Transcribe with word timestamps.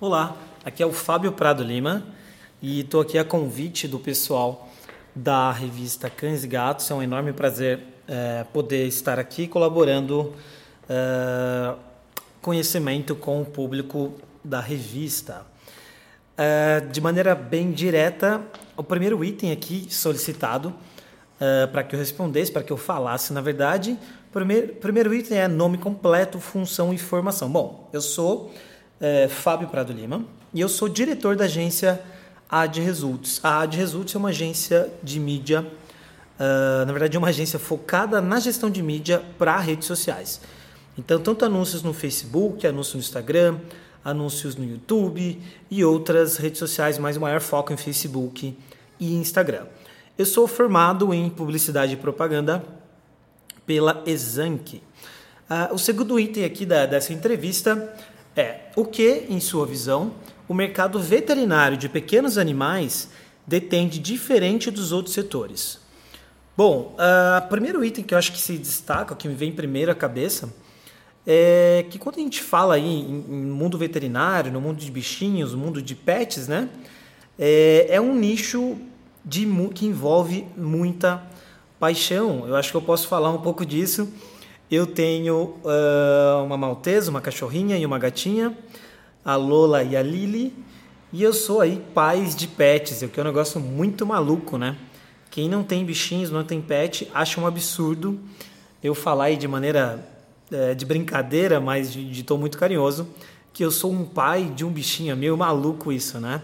Olá, 0.00 0.36
aqui 0.64 0.80
é 0.80 0.86
o 0.86 0.92
Fábio 0.92 1.32
Prado 1.32 1.64
Lima 1.64 2.04
e 2.62 2.82
estou 2.82 3.00
aqui 3.00 3.18
a 3.18 3.24
convite 3.24 3.88
do 3.88 3.98
pessoal 3.98 4.68
da 5.12 5.50
revista 5.50 6.08
Cães 6.08 6.44
e 6.44 6.46
Gatos. 6.46 6.88
É 6.88 6.94
um 6.94 7.02
enorme 7.02 7.32
prazer 7.32 7.80
é, 8.06 8.44
poder 8.52 8.86
estar 8.86 9.18
aqui 9.18 9.48
colaborando 9.48 10.36
é, 10.88 11.74
conhecimento 12.40 13.16
com 13.16 13.42
o 13.42 13.44
público 13.44 14.12
da 14.44 14.60
revista. 14.60 15.44
É, 16.36 16.78
de 16.78 17.00
maneira 17.00 17.34
bem 17.34 17.72
direta, 17.72 18.40
o 18.76 18.84
primeiro 18.84 19.24
item 19.24 19.50
aqui 19.50 19.88
solicitado 19.90 20.72
é, 21.40 21.66
para 21.66 21.82
que 21.82 21.96
eu 21.96 21.98
respondesse, 21.98 22.52
para 22.52 22.62
que 22.62 22.72
eu 22.72 22.76
falasse, 22.76 23.32
na 23.32 23.40
verdade, 23.40 23.98
primeiro, 24.32 24.76
primeiro 24.76 25.12
item 25.12 25.38
é 25.38 25.48
nome 25.48 25.76
completo, 25.76 26.38
função 26.38 26.94
e 26.94 26.98
formação. 26.98 27.50
Bom, 27.50 27.90
eu 27.92 28.00
sou 28.00 28.52
é, 29.00 29.28
Fábio 29.28 29.68
Prado 29.68 29.92
Lima 29.92 30.24
e 30.52 30.60
eu 30.60 30.68
sou 30.68 30.88
diretor 30.88 31.36
da 31.36 31.44
agência 31.44 32.00
Ad 32.48 32.80
Results. 32.80 33.40
A 33.42 33.60
Ad 33.60 33.76
Results 33.76 34.14
é 34.14 34.18
uma 34.18 34.30
agência 34.30 34.90
de 35.02 35.20
mídia, 35.20 35.60
uh, 35.60 36.86
na 36.86 36.92
verdade, 36.92 37.16
é 37.16 37.18
uma 37.18 37.28
agência 37.28 37.58
focada 37.58 38.20
na 38.20 38.40
gestão 38.40 38.70
de 38.70 38.82
mídia 38.82 39.22
para 39.38 39.58
redes 39.58 39.86
sociais. 39.86 40.40
Então, 40.96 41.20
tanto 41.20 41.44
anúncios 41.44 41.82
no 41.82 41.92
Facebook, 41.92 42.66
anúncios 42.66 42.94
no 42.94 43.00
Instagram, 43.00 43.58
anúncios 44.02 44.56
no 44.56 44.64
YouTube 44.64 45.38
e 45.70 45.84
outras 45.84 46.38
redes 46.38 46.58
sociais, 46.58 46.98
mas 46.98 47.18
o 47.18 47.20
maior 47.20 47.40
foco 47.40 47.72
em 47.72 47.76
Facebook 47.76 48.56
e 48.98 49.14
Instagram. 49.14 49.66
Eu 50.16 50.24
sou 50.24 50.48
formado 50.48 51.12
em 51.12 51.28
publicidade 51.28 51.92
e 51.92 51.96
propaganda 51.96 52.64
pela 53.66 54.02
Exanc. 54.06 54.76
Uh, 54.76 55.74
o 55.74 55.78
segundo 55.78 56.18
item 56.18 56.44
aqui 56.44 56.64
da, 56.64 56.86
dessa 56.86 57.12
entrevista 57.12 57.94
é 58.38 58.70
o 58.76 58.84
que, 58.84 59.26
em 59.28 59.40
sua 59.40 59.66
visão, 59.66 60.12
o 60.48 60.54
mercado 60.54 61.00
veterinário 61.00 61.76
de 61.76 61.88
pequenos 61.88 62.38
animais 62.38 63.10
detém 63.46 63.88
de 63.88 63.98
diferente 63.98 64.70
dos 64.70 64.92
outros 64.92 65.14
setores. 65.14 65.80
Bom, 66.56 66.94
o 66.96 67.44
uh, 67.44 67.48
primeiro 67.48 67.84
item 67.84 68.04
que 68.04 68.14
eu 68.14 68.18
acho 68.18 68.32
que 68.32 68.40
se 68.40 68.56
destaca, 68.56 69.14
que 69.14 69.28
me 69.28 69.34
vem 69.34 69.52
primeiro 69.52 69.90
à 69.90 69.94
cabeça, 69.94 70.52
é 71.26 71.84
que 71.90 71.98
quando 71.98 72.16
a 72.16 72.20
gente 72.20 72.42
fala 72.42 72.74
aí 72.74 72.84
em, 72.84 73.24
em 73.28 73.46
mundo 73.46 73.76
veterinário, 73.76 74.52
no 74.52 74.60
mundo 74.60 74.78
de 74.78 74.90
bichinhos, 74.90 75.52
no 75.52 75.58
mundo 75.58 75.82
de 75.82 75.94
pets, 75.94 76.48
né, 76.48 76.68
é, 77.38 77.86
é 77.90 78.00
um 78.00 78.14
nicho 78.14 78.76
de, 79.24 79.46
que 79.74 79.86
envolve 79.86 80.46
muita 80.56 81.22
paixão. 81.78 82.46
Eu 82.46 82.56
acho 82.56 82.70
que 82.70 82.76
eu 82.76 82.82
posso 82.82 83.08
falar 83.08 83.30
um 83.30 83.40
pouco 83.40 83.66
disso 83.66 84.08
eu 84.70 84.86
tenho 84.86 85.56
uh, 85.64 86.44
uma 86.44 86.56
maltesa, 86.56 87.10
uma 87.10 87.20
cachorrinha 87.20 87.78
e 87.78 87.86
uma 87.86 87.98
gatinha, 87.98 88.56
a 89.24 89.34
Lola 89.34 89.82
e 89.82 89.96
a 89.96 90.02
Lily. 90.02 90.54
E 91.12 91.22
eu 91.22 91.32
sou 91.32 91.62
aí 91.62 91.82
pais 91.94 92.36
de 92.36 92.46
pets, 92.46 93.00
o 93.00 93.08
que 93.08 93.18
é 93.18 93.22
um 93.22 93.26
negócio 93.26 93.58
muito 93.58 94.04
maluco, 94.04 94.58
né? 94.58 94.76
Quem 95.30 95.48
não 95.48 95.62
tem 95.62 95.84
bichinhos, 95.84 96.30
não 96.30 96.44
tem 96.44 96.60
pet, 96.60 97.10
acha 97.14 97.40
um 97.40 97.46
absurdo 97.46 98.18
eu 98.82 98.94
falar 98.94 99.24
aí 99.24 99.36
de 99.36 99.48
maneira 99.48 100.06
é, 100.50 100.74
de 100.74 100.84
brincadeira, 100.84 101.60
mas 101.60 101.92
de, 101.92 102.10
de 102.10 102.22
tom 102.22 102.36
muito 102.36 102.58
carinhoso, 102.58 103.08
que 103.52 103.64
eu 103.64 103.70
sou 103.70 103.90
um 103.90 104.04
pai 104.04 104.52
de 104.54 104.64
um 104.64 104.70
bichinho. 104.70 105.12
É 105.12 105.16
meio 105.16 105.36
maluco 105.36 105.90
isso, 105.90 106.20
né? 106.20 106.42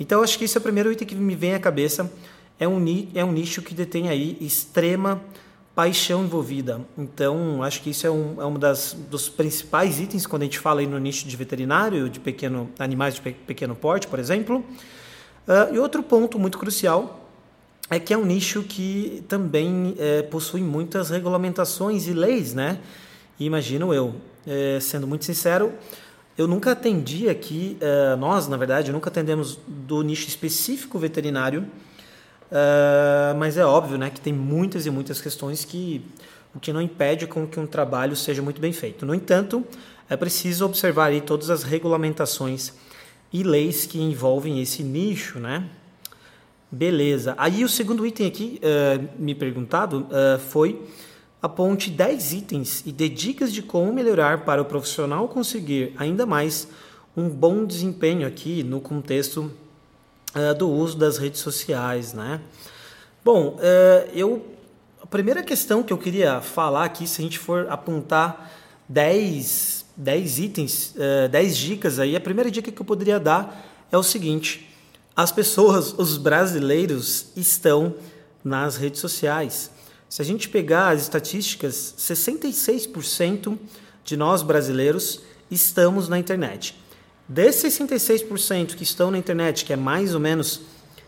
Então, 0.00 0.22
acho 0.22 0.38
que 0.38 0.44
isso 0.44 0.56
é 0.56 0.60
o 0.60 0.62
primeiro 0.62 0.90
item 0.90 1.06
que 1.06 1.14
me 1.14 1.34
vem 1.34 1.54
à 1.54 1.58
cabeça. 1.58 2.10
É 2.58 2.66
um, 2.66 2.82
é 3.14 3.24
um 3.24 3.32
nicho 3.32 3.62
que 3.62 3.74
detém 3.74 4.08
aí 4.08 4.36
extrema 4.40 5.20
paixão 5.78 6.24
envolvida. 6.24 6.80
Então, 6.98 7.62
acho 7.62 7.80
que 7.82 7.90
isso 7.90 8.04
é 8.04 8.10
um, 8.10 8.42
é 8.42 8.44
um 8.44 8.58
das, 8.58 8.96
dos 9.08 9.28
principais 9.28 10.00
itens 10.00 10.26
quando 10.26 10.42
a 10.42 10.44
gente 10.44 10.58
fala 10.58 10.80
aí 10.80 10.88
no 10.88 10.98
nicho 10.98 11.28
de 11.28 11.36
veterinário, 11.36 12.10
de 12.10 12.18
pequeno, 12.18 12.68
animais 12.80 13.14
de 13.14 13.20
pe 13.20 13.30
pequeno 13.30 13.76
porte, 13.76 14.08
por 14.08 14.18
exemplo. 14.18 14.56
Uh, 15.46 15.72
e 15.72 15.78
outro 15.78 16.02
ponto 16.02 16.36
muito 16.36 16.58
crucial 16.58 17.30
é 17.88 18.00
que 18.00 18.12
é 18.12 18.18
um 18.18 18.24
nicho 18.24 18.64
que 18.64 19.22
também 19.28 19.94
é, 20.00 20.22
possui 20.22 20.62
muitas 20.62 21.10
regulamentações 21.10 22.08
e 22.08 22.12
leis, 22.12 22.54
né? 22.54 22.80
E 23.38 23.46
imagino 23.46 23.94
eu, 23.94 24.16
é, 24.44 24.80
sendo 24.80 25.06
muito 25.06 25.24
sincero, 25.24 25.72
eu 26.36 26.48
nunca 26.48 26.72
atendi 26.72 27.28
aqui, 27.28 27.76
é, 27.80 28.16
nós, 28.16 28.48
na 28.48 28.56
verdade, 28.56 28.90
nunca 28.90 29.10
atendemos 29.10 29.56
do 29.64 30.02
nicho 30.02 30.26
específico 30.26 30.98
veterinário, 30.98 31.68
Uh, 32.50 33.36
mas 33.38 33.58
é 33.58 33.64
óbvio 33.64 33.98
né, 33.98 34.08
que 34.10 34.20
tem 34.20 34.32
muitas 34.32 34.86
e 34.86 34.90
muitas 34.90 35.20
questões 35.20 35.64
que 35.64 36.02
o 36.54 36.58
que 36.58 36.72
não 36.72 36.80
impede 36.80 37.26
com 37.26 37.46
que 37.46 37.60
um 37.60 37.66
trabalho 37.66 38.16
seja 38.16 38.40
muito 38.40 38.60
bem 38.60 38.72
feito. 38.72 39.04
No 39.04 39.14
entanto, 39.14 39.64
é 40.08 40.16
preciso 40.16 40.64
observar 40.64 41.06
aí 41.06 41.20
todas 41.20 41.50
as 41.50 41.62
regulamentações 41.62 42.72
e 43.32 43.42
leis 43.42 43.84
que 43.84 44.00
envolvem 44.00 44.60
esse 44.60 44.82
nicho, 44.82 45.38
né? 45.38 45.68
Beleza. 46.70 47.34
Aí 47.38 47.64
o 47.64 47.68
segundo 47.68 48.06
item 48.06 48.26
aqui, 48.26 48.60
uh, 48.62 49.08
me 49.18 49.34
perguntado, 49.34 50.06
uh, 50.06 50.38
foi 50.38 50.82
aponte 51.40 51.90
10 51.90 52.32
itens 52.32 52.82
e 52.84 52.92
dê 52.92 53.08
dicas 53.08 53.52
de 53.52 53.62
como 53.62 53.92
melhorar 53.92 54.44
para 54.44 54.60
o 54.60 54.64
profissional 54.64 55.28
conseguir 55.28 55.92
ainda 55.96 56.26
mais 56.26 56.68
um 57.16 57.28
bom 57.28 57.64
desempenho 57.64 58.26
aqui 58.26 58.62
no 58.62 58.80
contexto 58.80 59.50
uh, 60.38 60.54
do 60.54 60.70
uso 60.70 60.96
das 60.96 61.18
redes 61.18 61.40
sociais, 61.40 62.12
né? 62.12 62.40
Bom, 63.24 63.56
uh, 63.56 64.10
eu 64.14 64.54
a 65.02 65.06
primeira 65.06 65.42
questão 65.42 65.82
que 65.82 65.92
eu 65.92 65.98
queria 65.98 66.40
falar 66.40 66.84
aqui, 66.84 67.06
se 67.06 67.20
a 67.20 67.24
gente 67.24 67.38
for 67.38 67.66
apontar 67.70 68.52
10, 68.88 69.86
10 69.96 70.38
itens, 70.38 70.94
uh, 70.96 71.28
10 71.28 71.56
dicas 71.56 71.98
aí, 71.98 72.14
a 72.14 72.20
primeira 72.20 72.50
dica 72.50 72.70
que 72.70 72.80
eu 72.80 72.84
poderia 72.84 73.18
dar 73.18 73.86
é 73.90 73.96
o 73.96 74.02
seguinte: 74.02 74.68
as 75.16 75.32
pessoas, 75.32 75.94
os 75.98 76.16
brasileiros 76.16 77.26
estão 77.36 77.94
nas 78.44 78.76
redes 78.76 79.00
sociais. 79.00 79.70
Se 80.08 80.22
a 80.22 80.24
gente 80.24 80.48
pegar 80.48 80.90
as 80.90 81.02
estatísticas, 81.02 81.94
66% 81.98 83.58
de 84.04 84.16
nós 84.16 84.42
brasileiros 84.42 85.20
estamos 85.50 86.08
na 86.08 86.18
internet. 86.18 86.74
Desses 87.28 87.78
66% 87.78 88.74
que 88.74 88.82
estão 88.82 89.10
na 89.10 89.18
internet, 89.18 89.64
que 89.66 89.72
é 89.72 89.76
mais 89.76 90.14
ou 90.14 90.20
menos 90.20 90.62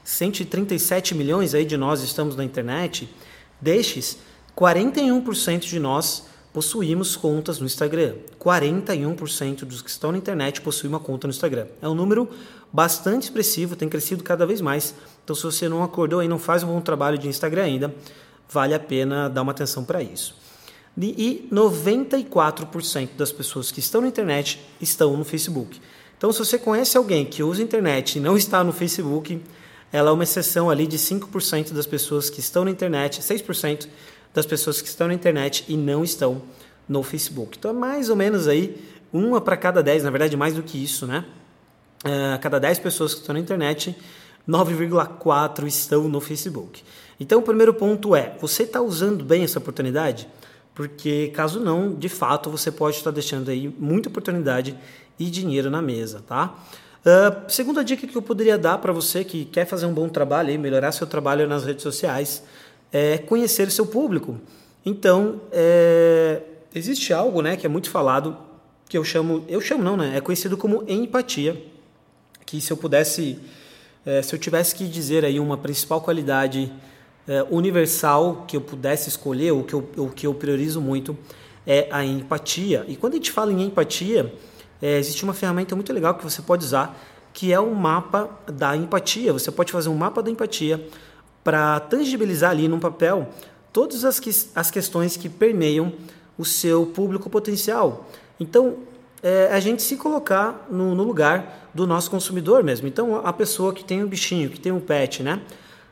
137 0.04 1.14
milhões 1.14 1.54
aí 1.54 1.64
de 1.64 1.78
nós 1.78 2.02
estamos 2.02 2.36
na 2.36 2.44
internet, 2.44 3.08
destes, 3.58 4.18
41% 4.54 5.60
de 5.60 5.78
nós 5.78 6.26
possuímos 6.52 7.16
contas 7.16 7.58
no 7.58 7.64
Instagram. 7.64 8.16
41% 8.38 9.64
dos 9.64 9.80
que 9.80 9.88
estão 9.88 10.12
na 10.12 10.18
internet 10.18 10.60
possuem 10.60 10.92
uma 10.92 11.00
conta 11.00 11.26
no 11.26 11.32
Instagram. 11.32 11.66
É 11.80 11.88
um 11.88 11.94
número 11.94 12.28
bastante 12.70 13.22
expressivo, 13.22 13.74
tem 13.74 13.88
crescido 13.88 14.22
cada 14.22 14.44
vez 14.44 14.60
mais. 14.60 14.94
Então, 15.24 15.34
se 15.34 15.42
você 15.42 15.68
não 15.68 15.82
acordou 15.82 16.22
e 16.22 16.28
não 16.28 16.38
faz 16.38 16.62
um 16.62 16.66
bom 16.66 16.80
trabalho 16.80 17.16
de 17.16 17.28
Instagram 17.28 17.62
ainda, 17.62 17.94
vale 18.48 18.74
a 18.74 18.80
pena 18.80 19.28
dar 19.30 19.42
uma 19.42 19.52
atenção 19.52 19.84
para 19.84 20.02
isso. 20.02 20.34
E 20.98 21.48
94% 21.50 23.10
das 23.16 23.32
pessoas 23.32 23.70
que 23.70 23.80
estão 23.80 24.02
na 24.02 24.08
internet 24.08 24.60
estão 24.80 25.16
no 25.16 25.24
Facebook. 25.24 25.80
Então, 26.20 26.30
se 26.30 26.38
você 26.38 26.58
conhece 26.58 26.98
alguém 26.98 27.24
que 27.24 27.42
usa 27.42 27.62
internet 27.62 28.18
e 28.18 28.20
não 28.20 28.36
está 28.36 28.62
no 28.62 28.74
Facebook, 28.74 29.40
ela 29.90 30.10
é 30.10 30.12
uma 30.12 30.22
exceção 30.22 30.68
ali 30.68 30.86
de 30.86 30.98
5% 30.98 31.72
das 31.72 31.86
pessoas 31.86 32.28
que 32.28 32.40
estão 32.40 32.62
na 32.62 32.70
internet, 32.70 33.22
6% 33.22 33.88
das 34.34 34.44
pessoas 34.44 34.82
que 34.82 34.88
estão 34.88 35.08
na 35.08 35.14
internet 35.14 35.64
e 35.66 35.78
não 35.78 36.04
estão 36.04 36.42
no 36.86 37.02
Facebook. 37.02 37.56
Então, 37.58 37.70
é 37.70 37.74
mais 37.74 38.10
ou 38.10 38.16
menos 38.16 38.48
aí 38.48 38.76
uma 39.10 39.40
para 39.40 39.56
cada 39.56 39.82
10, 39.82 40.04
na 40.04 40.10
verdade, 40.10 40.36
mais 40.36 40.52
do 40.52 40.62
que 40.62 40.76
isso, 40.76 41.06
né? 41.06 41.24
A 42.04 42.36
cada 42.36 42.58
10 42.58 42.80
pessoas 42.80 43.14
que 43.14 43.20
estão 43.20 43.32
na 43.32 43.40
internet, 43.40 43.96
9,4 44.46 45.66
estão 45.66 46.06
no 46.06 46.20
Facebook. 46.20 46.82
Então, 47.18 47.40
o 47.40 47.42
primeiro 47.42 47.72
ponto 47.72 48.14
é: 48.14 48.36
você 48.38 48.64
está 48.64 48.82
usando 48.82 49.24
bem 49.24 49.42
essa 49.42 49.58
oportunidade? 49.58 50.28
Porque, 50.74 51.28
caso 51.28 51.60
não, 51.60 51.94
de 51.94 52.10
fato, 52.10 52.50
você 52.50 52.70
pode 52.70 52.96
estar 52.98 53.10
deixando 53.10 53.50
aí 53.50 53.74
muita 53.78 54.10
oportunidade 54.10 54.76
e 55.20 55.26
dinheiro 55.26 55.70
na 55.70 55.82
mesa, 55.82 56.24
tá? 56.26 56.58
Uh, 57.00 57.50
segunda 57.50 57.84
dica 57.84 58.06
que 58.06 58.16
eu 58.16 58.22
poderia 58.22 58.58
dar 58.58 58.78
para 58.78 58.92
você 58.92 59.22
que 59.22 59.44
quer 59.44 59.66
fazer 59.66 59.86
um 59.86 59.92
bom 59.92 60.08
trabalho 60.08 60.50
e 60.50 60.58
melhorar 60.58 60.92
seu 60.92 61.06
trabalho 61.06 61.46
nas 61.46 61.64
redes 61.64 61.82
sociais 61.82 62.42
é 62.92 63.18
conhecer 63.18 63.68
o 63.68 63.70
seu 63.70 63.86
público. 63.86 64.40
Então, 64.84 65.40
é, 65.52 66.40
existe 66.74 67.12
algo, 67.12 67.42
né, 67.42 67.56
que 67.56 67.66
é 67.66 67.68
muito 67.68 67.90
falado 67.90 68.36
que 68.88 68.96
eu 68.98 69.04
chamo, 69.04 69.44
eu 69.46 69.60
chamo 69.60 69.84
não, 69.84 69.96
né, 69.96 70.16
é 70.16 70.20
conhecido 70.20 70.56
como 70.56 70.84
empatia. 70.88 71.62
Que 72.44 72.60
se 72.60 72.72
eu 72.72 72.76
pudesse, 72.76 73.38
é, 74.04 74.22
se 74.22 74.34
eu 74.34 74.38
tivesse 74.38 74.74
que 74.74 74.88
dizer 74.88 75.24
aí 75.24 75.38
uma 75.38 75.56
principal 75.56 76.00
qualidade 76.00 76.72
é, 77.28 77.46
universal 77.50 78.44
que 78.48 78.56
eu 78.56 78.60
pudesse 78.60 79.08
escolher, 79.08 79.52
ou 79.52 79.62
que 79.62 79.76
o 79.76 80.10
que 80.10 80.26
eu 80.26 80.34
priorizo 80.34 80.80
muito, 80.80 81.16
é 81.66 81.88
a 81.90 82.04
empatia. 82.04 82.84
E 82.88 82.96
quando 82.96 83.12
a 83.12 83.16
gente 83.16 83.30
fala 83.30 83.52
em 83.52 83.62
empatia, 83.62 84.34
é, 84.80 84.98
existe 84.98 85.24
uma 85.24 85.34
ferramenta 85.34 85.74
muito 85.74 85.92
legal 85.92 86.14
que 86.14 86.24
você 86.24 86.42
pode 86.42 86.64
usar, 86.64 86.98
que 87.32 87.52
é 87.52 87.60
o 87.60 87.74
mapa 87.74 88.30
da 88.46 88.76
empatia. 88.76 89.32
Você 89.32 89.50
pode 89.50 89.72
fazer 89.72 89.88
um 89.88 89.94
mapa 89.94 90.22
da 90.22 90.30
empatia 90.30 90.84
para 91.44 91.80
tangibilizar 91.80 92.50
ali 92.50 92.68
num 92.68 92.80
papel 92.80 93.28
todas 93.72 94.04
as, 94.04 94.18
que, 94.18 94.30
as 94.54 94.70
questões 94.70 95.16
que 95.16 95.28
permeiam 95.28 95.92
o 96.36 96.44
seu 96.44 96.86
público 96.86 97.28
potencial. 97.30 98.08
Então, 98.38 98.78
é, 99.22 99.48
a 99.52 99.60
gente 99.60 99.82
se 99.82 99.96
colocar 99.96 100.66
no, 100.70 100.94
no 100.94 101.04
lugar 101.04 101.68
do 101.74 101.86
nosso 101.86 102.10
consumidor 102.10 102.64
mesmo. 102.64 102.88
Então, 102.88 103.24
a 103.24 103.32
pessoa 103.32 103.72
que 103.72 103.84
tem 103.84 104.02
um 104.02 104.06
bichinho, 104.06 104.50
que 104.50 104.58
tem 104.58 104.72
um 104.72 104.80
pet, 104.80 105.22
né? 105.22 105.40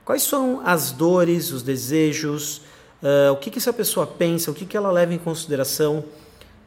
Quais 0.04 0.22
são 0.22 0.62
as 0.64 0.90
dores, 0.90 1.52
os 1.52 1.62
desejos, 1.62 2.62
uh, 3.02 3.32
o 3.32 3.36
que, 3.36 3.50
que 3.50 3.58
essa 3.58 3.72
pessoa 3.72 4.06
pensa, 4.06 4.50
o 4.50 4.54
que, 4.54 4.64
que 4.64 4.76
ela 4.76 4.90
leva 4.90 5.12
em 5.12 5.18
consideração 5.18 6.02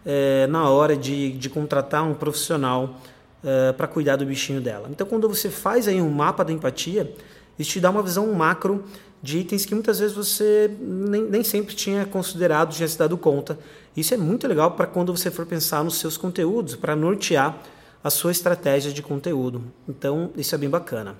uh, 0.05 0.47
na 0.49 0.69
hora 0.69 0.95
de, 0.95 1.31
de 1.33 1.49
contratar 1.49 2.03
um 2.03 2.13
profissional 2.13 2.99
uh, 3.43 3.73
para 3.73 3.87
cuidar 3.87 4.15
do 4.15 4.25
bichinho 4.25 4.61
dela. 4.61 4.87
Então, 4.91 5.05
quando 5.07 5.27
você 5.27 5.49
faz 5.49 5.87
aí 5.87 6.01
um 6.01 6.09
mapa 6.09 6.43
da 6.43 6.51
empatia, 6.51 7.13
isso 7.57 7.71
te 7.71 7.79
dá 7.79 7.89
uma 7.89 8.03
visão 8.03 8.31
macro 8.33 8.83
de 9.21 9.39
itens 9.39 9.65
que 9.65 9.75
muitas 9.75 9.99
vezes 9.99 10.15
você 10.15 10.69
nem, 10.79 11.23
nem 11.23 11.43
sempre 11.43 11.75
tinha 11.75 12.05
considerado, 12.05 12.73
tinha 12.73 12.87
se 12.87 12.97
dado 12.97 13.17
conta. 13.17 13.57
Isso 13.95 14.13
é 14.13 14.17
muito 14.17 14.47
legal 14.47 14.71
para 14.71 14.87
quando 14.87 15.15
você 15.15 15.29
for 15.29 15.45
pensar 15.45 15.83
nos 15.83 15.95
seus 15.95 16.17
conteúdos, 16.17 16.75
para 16.75 16.95
nortear 16.95 17.61
a 18.03 18.09
sua 18.09 18.31
estratégia 18.31 18.91
de 18.91 19.01
conteúdo. 19.01 19.63
Então, 19.87 20.31
isso 20.35 20.55
é 20.55 20.57
bem 20.57 20.69
bacana. 20.69 21.15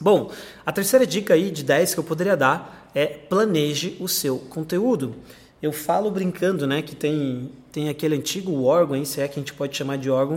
Bom, 0.00 0.30
a 0.66 0.72
terceira 0.72 1.06
dica 1.06 1.34
aí 1.34 1.50
de 1.50 1.62
10 1.62 1.94
que 1.94 2.00
eu 2.00 2.04
poderia 2.04 2.36
dar 2.36 2.90
é 2.94 3.06
planeje 3.06 3.96
o 4.00 4.08
seu 4.08 4.38
conteúdo. 4.38 5.14
Eu 5.64 5.72
falo 5.72 6.10
brincando, 6.10 6.66
né, 6.66 6.82
que 6.82 6.94
tem, 6.94 7.50
tem 7.72 7.88
aquele 7.88 8.14
antigo 8.14 8.64
órgão, 8.64 9.02
se 9.02 9.22
é 9.22 9.26
que 9.26 9.40
a 9.40 9.42
gente 9.42 9.54
pode 9.54 9.74
chamar 9.74 9.96
de 9.96 10.10
órgão, 10.10 10.36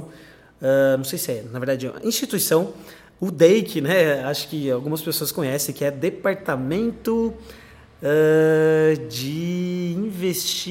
uh, 0.62 0.96
não 0.96 1.04
sei 1.04 1.20
se 1.20 1.30
é, 1.34 1.44
na 1.52 1.60
verdade, 1.60 1.86
é 1.86 1.92
instituição, 2.08 2.74
o 3.20 3.30
DEIC, 3.30 3.82
né, 3.82 4.24
acho 4.24 4.48
que 4.48 4.72
algumas 4.72 5.02
pessoas 5.02 5.30
conhecem, 5.30 5.76
que 5.76 5.84
é 5.84 5.92
Departamento 5.92 7.34
uh, 8.02 9.08
de 9.10 9.96
Investigação 9.98 10.70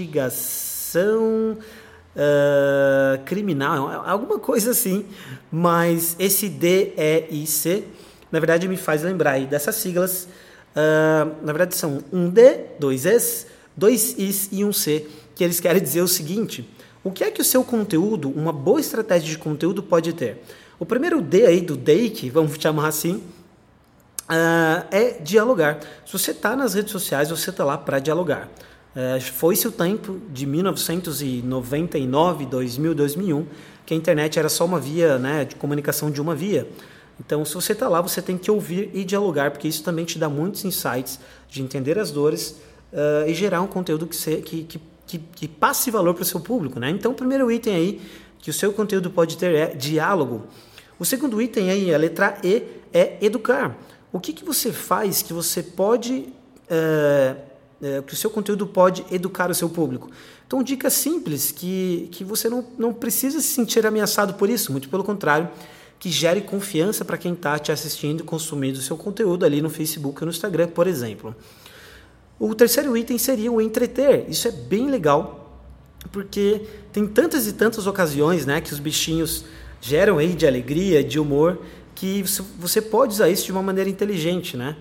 uh, 2.16 3.22
Criminal, 3.26 4.06
alguma 4.06 4.38
coisa 4.38 4.70
assim, 4.70 5.04
mas 5.52 6.16
esse 6.18 6.48
DEIC 6.48 7.84
na 8.32 8.40
verdade 8.40 8.66
me 8.66 8.78
faz 8.78 9.02
lembrar 9.02 9.32
aí 9.32 9.44
dessas 9.44 9.74
siglas. 9.74 10.26
Na 11.42 11.52
verdade 11.52 11.74
são 11.74 12.02
um 12.12 12.28
D, 12.28 12.58
dois 12.78 13.06
Es, 13.06 13.46
dois 13.76 14.16
Is 14.18 14.48
e 14.50 14.64
um 14.64 14.72
C, 14.72 15.06
que 15.34 15.44
eles 15.44 15.60
querem 15.60 15.82
dizer 15.82 16.00
o 16.00 16.08
seguinte: 16.08 16.68
o 17.04 17.10
que 17.10 17.22
é 17.22 17.30
que 17.30 17.40
o 17.40 17.44
seu 17.44 17.62
conteúdo, 17.62 18.30
uma 18.30 18.52
boa 18.52 18.80
estratégia 18.80 19.28
de 19.28 19.38
conteúdo 19.38 19.82
pode 19.82 20.12
ter? 20.12 20.42
O 20.78 20.84
primeiro 20.84 21.22
D 21.22 21.46
aí 21.46 21.60
do 21.60 21.76
DAIC, 21.76 22.28
vamos 22.30 22.56
chamar 22.58 22.88
assim, 22.88 23.22
uh, 24.24 24.86
é 24.90 25.18
dialogar. 25.20 25.80
Se 26.04 26.12
você 26.12 26.32
está 26.32 26.56
nas 26.56 26.74
redes 26.74 26.92
sociais, 26.92 27.30
você 27.30 27.50
está 27.50 27.64
lá 27.64 27.78
para 27.78 27.98
dialogar. 27.98 28.50
Uh, 28.94 29.20
Foi-se 29.20 29.66
o 29.68 29.72
tempo 29.72 30.20
de 30.30 30.46
1999, 30.46 32.46
2000, 32.46 32.94
2001, 32.94 33.46
que 33.86 33.94
a 33.94 33.96
internet 33.96 34.38
era 34.38 34.48
só 34.48 34.64
uma 34.64 34.80
via 34.80 35.18
né, 35.18 35.44
de 35.44 35.56
comunicação 35.56 36.10
de 36.10 36.20
uma 36.20 36.34
via. 36.34 36.68
Então, 37.18 37.44
se 37.44 37.54
você 37.54 37.72
está 37.72 37.88
lá, 37.88 38.00
você 38.00 38.20
tem 38.20 38.36
que 38.36 38.50
ouvir 38.50 38.90
e 38.92 39.04
dialogar, 39.04 39.50
porque 39.50 39.68
isso 39.68 39.82
também 39.82 40.04
te 40.04 40.18
dá 40.18 40.28
muitos 40.28 40.64
insights 40.64 41.18
de 41.48 41.62
entender 41.62 41.98
as 41.98 42.10
dores 42.10 42.56
uh, 42.92 43.28
e 43.28 43.34
gerar 43.34 43.60
um 43.62 43.66
conteúdo 43.66 44.06
que, 44.06 44.16
se, 44.16 44.36
que, 44.38 44.64
que, 44.64 44.80
que, 45.06 45.18
que 45.18 45.48
passe 45.48 45.90
valor 45.90 46.14
para 46.14 46.22
o 46.22 46.24
seu 46.26 46.40
público. 46.40 46.78
Né? 46.80 46.90
Então, 46.90 47.12
o 47.12 47.14
primeiro 47.14 47.50
item 47.50 47.74
aí 47.74 48.00
que 48.38 48.50
o 48.50 48.52
seu 48.52 48.72
conteúdo 48.72 49.10
pode 49.10 49.36
ter 49.36 49.54
é 49.54 49.66
diálogo. 49.74 50.44
O 50.98 51.04
segundo 51.04 51.40
item 51.40 51.70
aí, 51.70 51.94
a 51.94 51.98
letra 51.98 52.38
E, 52.42 52.62
é 52.92 53.16
educar. 53.20 53.76
O 54.12 54.20
que, 54.20 54.32
que 54.32 54.44
você 54.44 54.72
faz 54.72 55.22
que 55.22 55.32
você 55.32 55.62
pode. 55.62 56.32
Uh, 56.70 57.56
que 58.06 58.14
o 58.14 58.16
seu 58.16 58.30
conteúdo 58.30 58.66
pode 58.66 59.04
educar 59.10 59.50
o 59.50 59.54
seu 59.54 59.68
público? 59.68 60.10
Então, 60.46 60.62
dica 60.62 60.88
simples 60.88 61.50
que, 61.50 62.08
que 62.10 62.24
você 62.24 62.48
não, 62.48 62.64
não 62.78 62.94
precisa 62.94 63.38
se 63.40 63.48
sentir 63.48 63.84
ameaçado 63.86 64.32
por 64.34 64.48
isso, 64.48 64.72
muito 64.72 64.88
pelo 64.88 65.04
contrário 65.04 65.50
que 65.98 66.10
gere 66.10 66.42
confiança 66.42 67.04
para 67.04 67.16
quem 67.16 67.32
está 67.32 67.58
te 67.58 67.72
assistindo 67.72 68.20
e 68.20 68.22
consumindo 68.22 68.78
o 68.78 68.82
seu 68.82 68.96
conteúdo 68.96 69.44
ali 69.44 69.62
no 69.62 69.70
Facebook 69.70 70.22
ou 70.22 70.26
no 70.26 70.32
Instagram, 70.32 70.68
por 70.68 70.86
exemplo. 70.86 71.34
O 72.38 72.54
terceiro 72.54 72.96
item 72.96 73.18
seria 73.18 73.50
o 73.50 73.60
entreter. 73.60 74.26
Isso 74.28 74.46
é 74.46 74.50
bem 74.50 74.90
legal, 74.90 75.60
porque 76.12 76.62
tem 76.92 77.06
tantas 77.06 77.46
e 77.46 77.52
tantas 77.52 77.86
ocasiões 77.86 78.44
né, 78.44 78.60
que 78.60 78.72
os 78.72 78.78
bichinhos 78.78 79.44
geram 79.80 80.18
aí 80.18 80.34
de 80.34 80.46
alegria, 80.46 81.02
de 81.02 81.18
humor, 81.18 81.60
que 81.94 82.22
você 82.58 82.82
pode 82.82 83.14
usar 83.14 83.28
isso 83.28 83.46
de 83.46 83.52
uma 83.52 83.62
maneira 83.62 83.88
inteligente. 83.88 84.56
Né? 84.56 84.76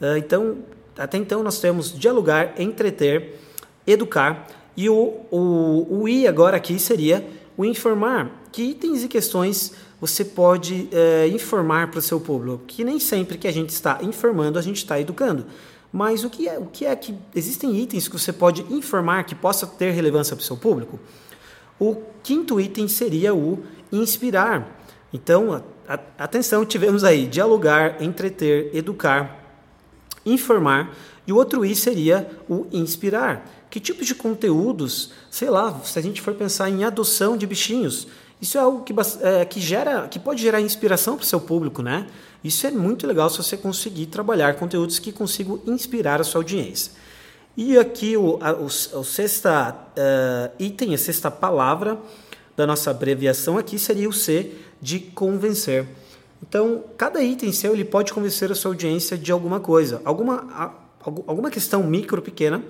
Ah, 0.00 0.16
então, 0.16 0.58
até 0.96 1.18
então 1.18 1.42
nós 1.42 1.60
temos 1.60 1.98
dialogar, 1.98 2.54
entreter, 2.60 3.38
educar, 3.86 4.46
e 4.76 4.88
o, 4.88 5.20
o, 5.30 6.02
o 6.02 6.08
I 6.08 6.26
agora 6.26 6.56
aqui 6.56 6.78
seria 6.78 7.26
o 7.56 7.64
informar, 7.64 8.42
que 8.50 8.62
itens 8.62 9.04
e 9.04 9.08
questões 9.08 9.72
você 10.00 10.24
pode 10.24 10.88
é, 10.90 11.28
informar 11.28 11.90
para 11.90 11.98
o 11.98 12.02
seu 12.02 12.18
público, 12.18 12.62
que 12.66 12.82
nem 12.82 12.98
sempre 12.98 13.38
que 13.38 13.46
a 13.46 13.52
gente 13.52 13.70
está 13.70 13.98
informando, 14.02 14.58
a 14.58 14.62
gente 14.62 14.78
está 14.78 14.98
educando. 14.98 15.46
Mas 15.92 16.24
o 16.24 16.30
que, 16.30 16.48
é, 16.48 16.58
o 16.58 16.66
que 16.66 16.86
é 16.86 16.96
que 16.96 17.14
existem 17.34 17.76
itens 17.76 18.08
que 18.08 18.18
você 18.18 18.32
pode 18.32 18.62
informar 18.70 19.24
que 19.24 19.34
possa 19.34 19.66
ter 19.66 19.90
relevância 19.90 20.34
para 20.34 20.42
o 20.42 20.46
seu 20.46 20.56
público? 20.56 20.98
O 21.78 21.96
quinto 22.22 22.58
item 22.58 22.88
seria 22.88 23.34
o 23.34 23.62
inspirar. 23.92 24.80
Então, 25.12 25.52
a, 25.86 25.94
a, 25.94 26.24
atenção, 26.24 26.64
tivemos 26.64 27.04
aí 27.04 27.26
dialogar, 27.26 28.02
entreter, 28.02 28.70
educar, 28.74 29.38
informar, 30.24 30.96
e 31.26 31.32
o 31.32 31.36
outro 31.36 31.64
I 31.64 31.74
seria 31.74 32.30
o 32.48 32.66
inspirar. 32.72 33.48
Que 33.68 33.78
tipo 33.78 34.04
de 34.04 34.14
conteúdos, 34.14 35.12
sei 35.30 35.50
lá, 35.50 35.78
se 35.84 35.98
a 35.98 36.02
gente 36.02 36.22
for 36.22 36.34
pensar 36.34 36.70
em 36.70 36.84
adoção 36.84 37.36
de 37.36 37.46
bichinhos, 37.46 38.08
isso 38.42 38.58
é 38.58 38.60
algo 38.60 38.82
que, 38.82 38.92
é, 39.20 39.44
que, 39.44 39.60
gera, 39.60 40.08
que 40.08 40.18
pode 40.18 40.42
gerar 40.42 40.60
inspiração 40.60 41.16
para 41.16 41.22
o 41.22 41.26
seu 41.26 41.40
público, 41.40 41.80
né? 41.80 42.08
Isso 42.42 42.66
é 42.66 42.72
muito 42.72 43.06
legal 43.06 43.30
se 43.30 43.38
você 43.38 43.56
conseguir 43.56 44.06
trabalhar 44.06 44.56
conteúdos 44.56 44.98
que 44.98 45.12
consigam 45.12 45.60
inspirar 45.64 46.20
a 46.20 46.24
sua 46.24 46.40
audiência. 46.40 46.90
E 47.56 47.78
aqui 47.78 48.16
o, 48.16 48.40
a, 48.42 48.52
o, 48.52 48.64
o 48.64 49.04
sexta 49.04 49.76
uh, 49.96 50.52
item, 50.58 50.92
a 50.92 50.98
sexta 50.98 51.30
palavra 51.30 51.96
da 52.56 52.66
nossa 52.66 52.90
abreviação 52.90 53.58
aqui 53.58 53.78
seria 53.78 54.08
o 54.08 54.12
C 54.12 54.50
de 54.80 54.98
convencer. 54.98 55.86
Então, 56.42 56.82
cada 56.98 57.22
item 57.22 57.52
seu 57.52 57.72
ele 57.72 57.84
pode 57.84 58.12
convencer 58.12 58.50
a 58.50 58.56
sua 58.56 58.72
audiência 58.72 59.16
de 59.16 59.30
alguma 59.30 59.60
coisa, 59.60 60.02
alguma, 60.04 60.48
a, 60.50 60.72
alguma 61.28 61.48
questão 61.48 61.84
micro, 61.84 62.20
pequena, 62.20 62.60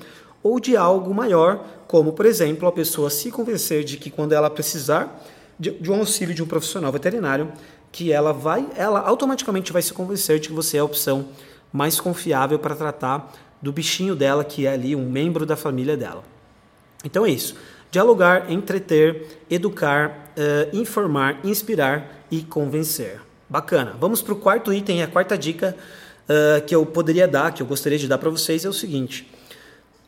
ou 0.42 0.60
de 0.60 0.76
algo 0.76 1.14
maior, 1.14 1.64
como, 1.86 2.12
por 2.12 2.26
exemplo, 2.26 2.68
a 2.68 2.72
pessoa 2.72 3.08
se 3.08 3.30
convencer 3.30 3.84
de 3.84 3.96
que 3.96 4.10
quando 4.10 4.32
ela 4.32 4.50
precisar 4.50 5.24
de, 5.62 5.70
de 5.70 5.90
um 5.92 5.94
auxílio 5.94 6.34
de 6.34 6.42
um 6.42 6.46
profissional 6.46 6.90
veterinário, 6.90 7.52
que 7.92 8.10
ela 8.10 8.32
vai, 8.32 8.66
ela 8.74 8.98
automaticamente 8.98 9.72
vai 9.72 9.80
se 9.80 9.92
convencer 9.92 10.40
de 10.40 10.48
que 10.48 10.54
você 10.54 10.76
é 10.76 10.80
a 10.80 10.84
opção 10.84 11.28
mais 11.72 12.00
confiável 12.00 12.58
para 12.58 12.74
tratar 12.74 13.32
do 13.60 13.70
bichinho 13.70 14.16
dela, 14.16 14.42
que 14.42 14.66
é 14.66 14.72
ali 14.72 14.96
um 14.96 15.08
membro 15.08 15.46
da 15.46 15.54
família 15.54 15.96
dela. 15.96 16.24
Então 17.04 17.24
é 17.24 17.30
isso. 17.30 17.54
Dialogar, 17.92 18.50
entreter, 18.50 19.44
educar, 19.48 20.32
uh, 20.36 20.76
informar, 20.76 21.38
inspirar 21.44 22.24
e 22.28 22.42
convencer. 22.42 23.20
Bacana. 23.48 23.94
Vamos 24.00 24.20
para 24.20 24.32
o 24.32 24.36
quarto 24.36 24.72
item, 24.72 25.02
a 25.02 25.06
quarta 25.06 25.38
dica 25.38 25.76
uh, 26.24 26.64
que 26.66 26.74
eu 26.74 26.84
poderia 26.84 27.28
dar, 27.28 27.52
que 27.52 27.62
eu 27.62 27.66
gostaria 27.66 27.98
de 27.98 28.08
dar 28.08 28.18
para 28.18 28.30
vocês 28.30 28.64
é 28.64 28.68
o 28.68 28.72
seguinte: 28.72 29.30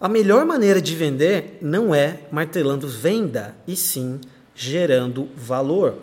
a 0.00 0.08
melhor 0.08 0.44
maneira 0.44 0.82
de 0.82 0.96
vender 0.96 1.58
não 1.62 1.94
é 1.94 2.20
martelando 2.32 2.88
venda, 2.88 3.54
e 3.68 3.76
sim 3.76 4.18
gerando 4.54 5.28
valor. 5.36 5.94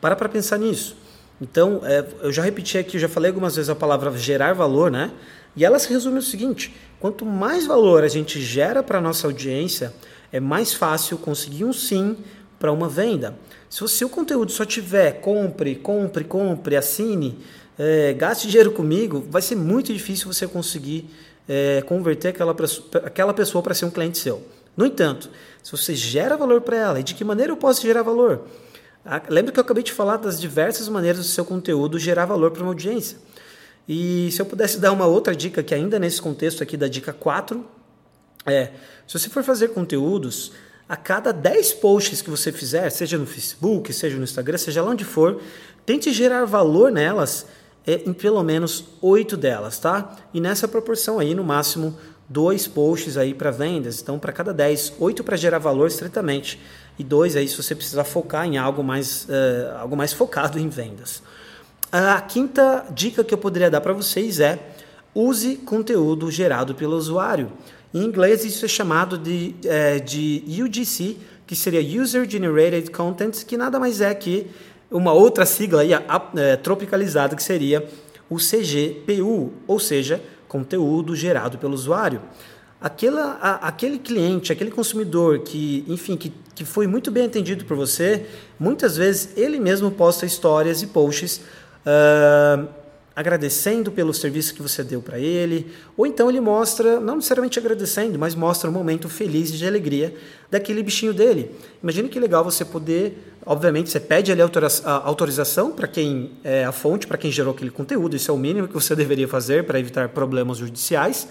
Para 0.00 0.16
para 0.16 0.28
pensar 0.28 0.58
nisso. 0.58 0.96
Então, 1.40 1.80
é, 1.84 2.04
eu 2.22 2.32
já 2.32 2.42
repeti 2.42 2.78
aqui, 2.78 2.96
eu 2.96 3.00
já 3.00 3.08
falei 3.08 3.30
algumas 3.30 3.56
vezes 3.56 3.68
a 3.68 3.74
palavra 3.74 4.16
gerar 4.16 4.54
valor, 4.54 4.90
né? 4.90 5.12
E 5.54 5.64
ela 5.64 5.78
se 5.78 5.88
resume 5.88 6.16
no 6.16 6.22
seguinte: 6.22 6.74
quanto 6.98 7.24
mais 7.24 7.66
valor 7.66 8.02
a 8.02 8.08
gente 8.08 8.40
gera 8.40 8.82
para 8.82 9.00
nossa 9.00 9.26
audiência, 9.26 9.92
é 10.32 10.40
mais 10.40 10.72
fácil 10.72 11.18
conseguir 11.18 11.64
um 11.64 11.72
sim 11.72 12.16
para 12.58 12.72
uma 12.72 12.88
venda. 12.88 13.36
Se 13.70 13.84
o 13.84 13.88
seu 13.88 14.08
conteúdo 14.08 14.50
só 14.50 14.64
tiver 14.64 15.20
compre, 15.20 15.76
compre, 15.76 16.24
compre, 16.24 16.76
assine, 16.76 17.38
é, 17.78 18.12
gaste 18.14 18.48
dinheiro 18.48 18.72
comigo, 18.72 19.24
vai 19.30 19.42
ser 19.42 19.54
muito 19.54 19.92
difícil 19.92 20.32
você 20.32 20.46
conseguir 20.46 21.08
é, 21.48 21.82
converter 21.82 22.28
aquela, 22.28 22.54
aquela 23.04 23.32
pessoa 23.32 23.62
para 23.62 23.74
ser 23.74 23.84
um 23.84 23.90
cliente 23.90 24.18
seu. 24.18 24.42
No 24.78 24.86
entanto, 24.86 25.28
se 25.60 25.72
você 25.72 25.92
gera 25.92 26.36
valor 26.36 26.60
para 26.60 26.76
ela, 26.76 27.00
e 27.00 27.02
de 27.02 27.12
que 27.12 27.24
maneira 27.24 27.50
eu 27.50 27.56
posso 27.56 27.82
gerar 27.82 28.04
valor? 28.04 28.46
Ah, 29.04 29.20
lembra 29.28 29.50
que 29.50 29.58
eu 29.58 29.62
acabei 29.64 29.82
de 29.82 29.90
falar 29.90 30.18
das 30.18 30.40
diversas 30.40 30.88
maneiras 30.88 31.18
do 31.18 31.26
seu 31.26 31.44
conteúdo 31.44 31.98
gerar 31.98 32.26
valor 32.26 32.52
para 32.52 32.62
uma 32.62 32.70
audiência. 32.70 33.18
E 33.88 34.30
se 34.30 34.40
eu 34.40 34.46
pudesse 34.46 34.78
dar 34.78 34.92
uma 34.92 35.04
outra 35.04 35.34
dica, 35.34 35.64
que 35.64 35.74
ainda 35.74 35.98
nesse 35.98 36.22
contexto 36.22 36.62
aqui 36.62 36.76
da 36.76 36.86
dica 36.86 37.12
4, 37.12 37.66
é: 38.46 38.70
se 39.04 39.18
você 39.18 39.28
for 39.28 39.42
fazer 39.42 39.68
conteúdos, 39.68 40.52
a 40.88 40.96
cada 40.96 41.32
10 41.32 41.72
posts 41.74 42.22
que 42.22 42.30
você 42.30 42.52
fizer, 42.52 42.88
seja 42.90 43.18
no 43.18 43.26
Facebook, 43.26 43.92
seja 43.92 44.16
no 44.16 44.22
Instagram, 44.22 44.58
seja 44.58 44.80
lá 44.80 44.92
onde 44.92 45.04
for, 45.04 45.42
tente 45.84 46.12
gerar 46.12 46.44
valor 46.44 46.92
nelas 46.92 47.46
é, 47.84 47.94
em 48.06 48.12
pelo 48.12 48.44
menos 48.44 48.84
8 49.02 49.36
delas, 49.36 49.80
tá? 49.80 50.16
E 50.32 50.40
nessa 50.40 50.68
proporção 50.68 51.18
aí, 51.18 51.34
no 51.34 51.42
máximo 51.42 51.98
dois 52.28 52.66
posts 52.66 53.16
aí 53.16 53.32
para 53.32 53.50
vendas. 53.50 54.00
Então, 54.00 54.18
para 54.18 54.32
cada 54.32 54.52
10, 54.52 54.94
8 54.98 55.24
para 55.24 55.36
gerar 55.36 55.58
valor 55.58 55.86
estritamente 55.86 56.60
e 56.98 57.04
dois 57.04 57.36
aí 57.36 57.48
se 57.48 57.56
você 57.56 57.74
precisar 57.74 58.04
focar 58.04 58.46
em 58.46 58.58
algo 58.58 58.82
mais, 58.82 59.24
uh, 59.24 59.78
algo 59.78 59.96
mais 59.96 60.12
focado 60.12 60.58
em 60.58 60.68
vendas. 60.68 61.22
A 61.90 62.20
quinta 62.20 62.84
dica 62.90 63.24
que 63.24 63.32
eu 63.32 63.38
poderia 63.38 63.70
dar 63.70 63.80
para 63.80 63.92
vocês 63.92 64.40
é 64.40 64.58
use 65.14 65.56
conteúdo 65.56 66.30
gerado 66.30 66.74
pelo 66.74 66.96
usuário. 66.96 67.50
Em 67.94 68.04
inglês 68.04 68.44
isso 68.44 68.64
é 68.64 68.68
chamado 68.68 69.16
de, 69.16 69.54
é, 69.64 69.98
de 69.98 70.44
UGC, 70.62 71.16
que 71.46 71.56
seria 71.56 72.02
User 72.02 72.28
Generated 72.28 72.90
Content, 72.90 73.44
que 73.44 73.56
nada 73.56 73.80
mais 73.80 74.02
é 74.02 74.14
que 74.14 74.48
uma 74.90 75.12
outra 75.12 75.46
sigla 75.46 75.80
aí, 75.80 75.92
é, 75.92 76.56
tropicalizada, 76.56 77.34
que 77.34 77.42
seria 77.42 77.88
o 78.28 78.36
CGPU, 78.36 79.52
ou 79.66 79.80
seja, 79.80 80.20
conteúdo 80.48 81.14
gerado 81.14 81.58
pelo 81.58 81.74
usuário. 81.74 82.20
Aquela, 82.80 83.38
a, 83.40 83.68
aquele 83.68 83.98
cliente, 83.98 84.52
aquele 84.52 84.70
consumidor 84.70 85.40
que, 85.40 85.84
enfim, 85.88 86.16
que, 86.16 86.32
que 86.54 86.64
foi 86.64 86.86
muito 86.86 87.10
bem 87.10 87.26
atendido 87.26 87.64
por 87.64 87.76
você, 87.76 88.26
muitas 88.58 88.96
vezes 88.96 89.36
ele 89.36 89.60
mesmo 89.60 89.90
posta 89.90 90.24
histórias 90.24 90.80
e 90.80 90.86
posts 90.86 91.40
uh, 91.84 92.68
agradecendo 93.18 93.90
pelo 93.90 94.14
serviço 94.14 94.54
que 94.54 94.62
você 94.62 94.84
deu 94.84 95.02
para 95.02 95.18
ele, 95.18 95.72
ou 95.96 96.06
então 96.06 96.30
ele 96.30 96.40
mostra, 96.40 97.00
não 97.00 97.16
necessariamente 97.16 97.58
agradecendo, 97.58 98.16
mas 98.16 98.36
mostra 98.36 98.70
um 98.70 98.72
momento 98.72 99.08
feliz 99.08 99.52
de 99.52 99.66
alegria 99.66 100.14
daquele 100.48 100.84
bichinho 100.84 101.12
dele. 101.12 101.50
Imagine 101.82 102.08
que 102.08 102.20
legal 102.20 102.44
você 102.44 102.64
poder, 102.64 103.36
obviamente 103.48 103.88
você 103.88 103.98
pede 103.98 104.30
ali 104.30 104.42
autorização 104.42 105.72
para 105.72 105.88
quem 105.88 106.32
é 106.44 106.66
a 106.66 106.72
fonte, 106.72 107.06
para 107.06 107.16
quem 107.16 107.32
gerou 107.32 107.54
aquele 107.54 107.70
conteúdo, 107.70 108.14
isso 108.14 108.30
é 108.30 108.34
o 108.34 108.36
mínimo 108.36 108.68
que 108.68 108.74
você 108.74 108.94
deveria 108.96 109.26
fazer 109.26 109.64
para 109.64 109.80
evitar 109.80 110.10
problemas 110.10 110.58
judiciais, 110.58 111.26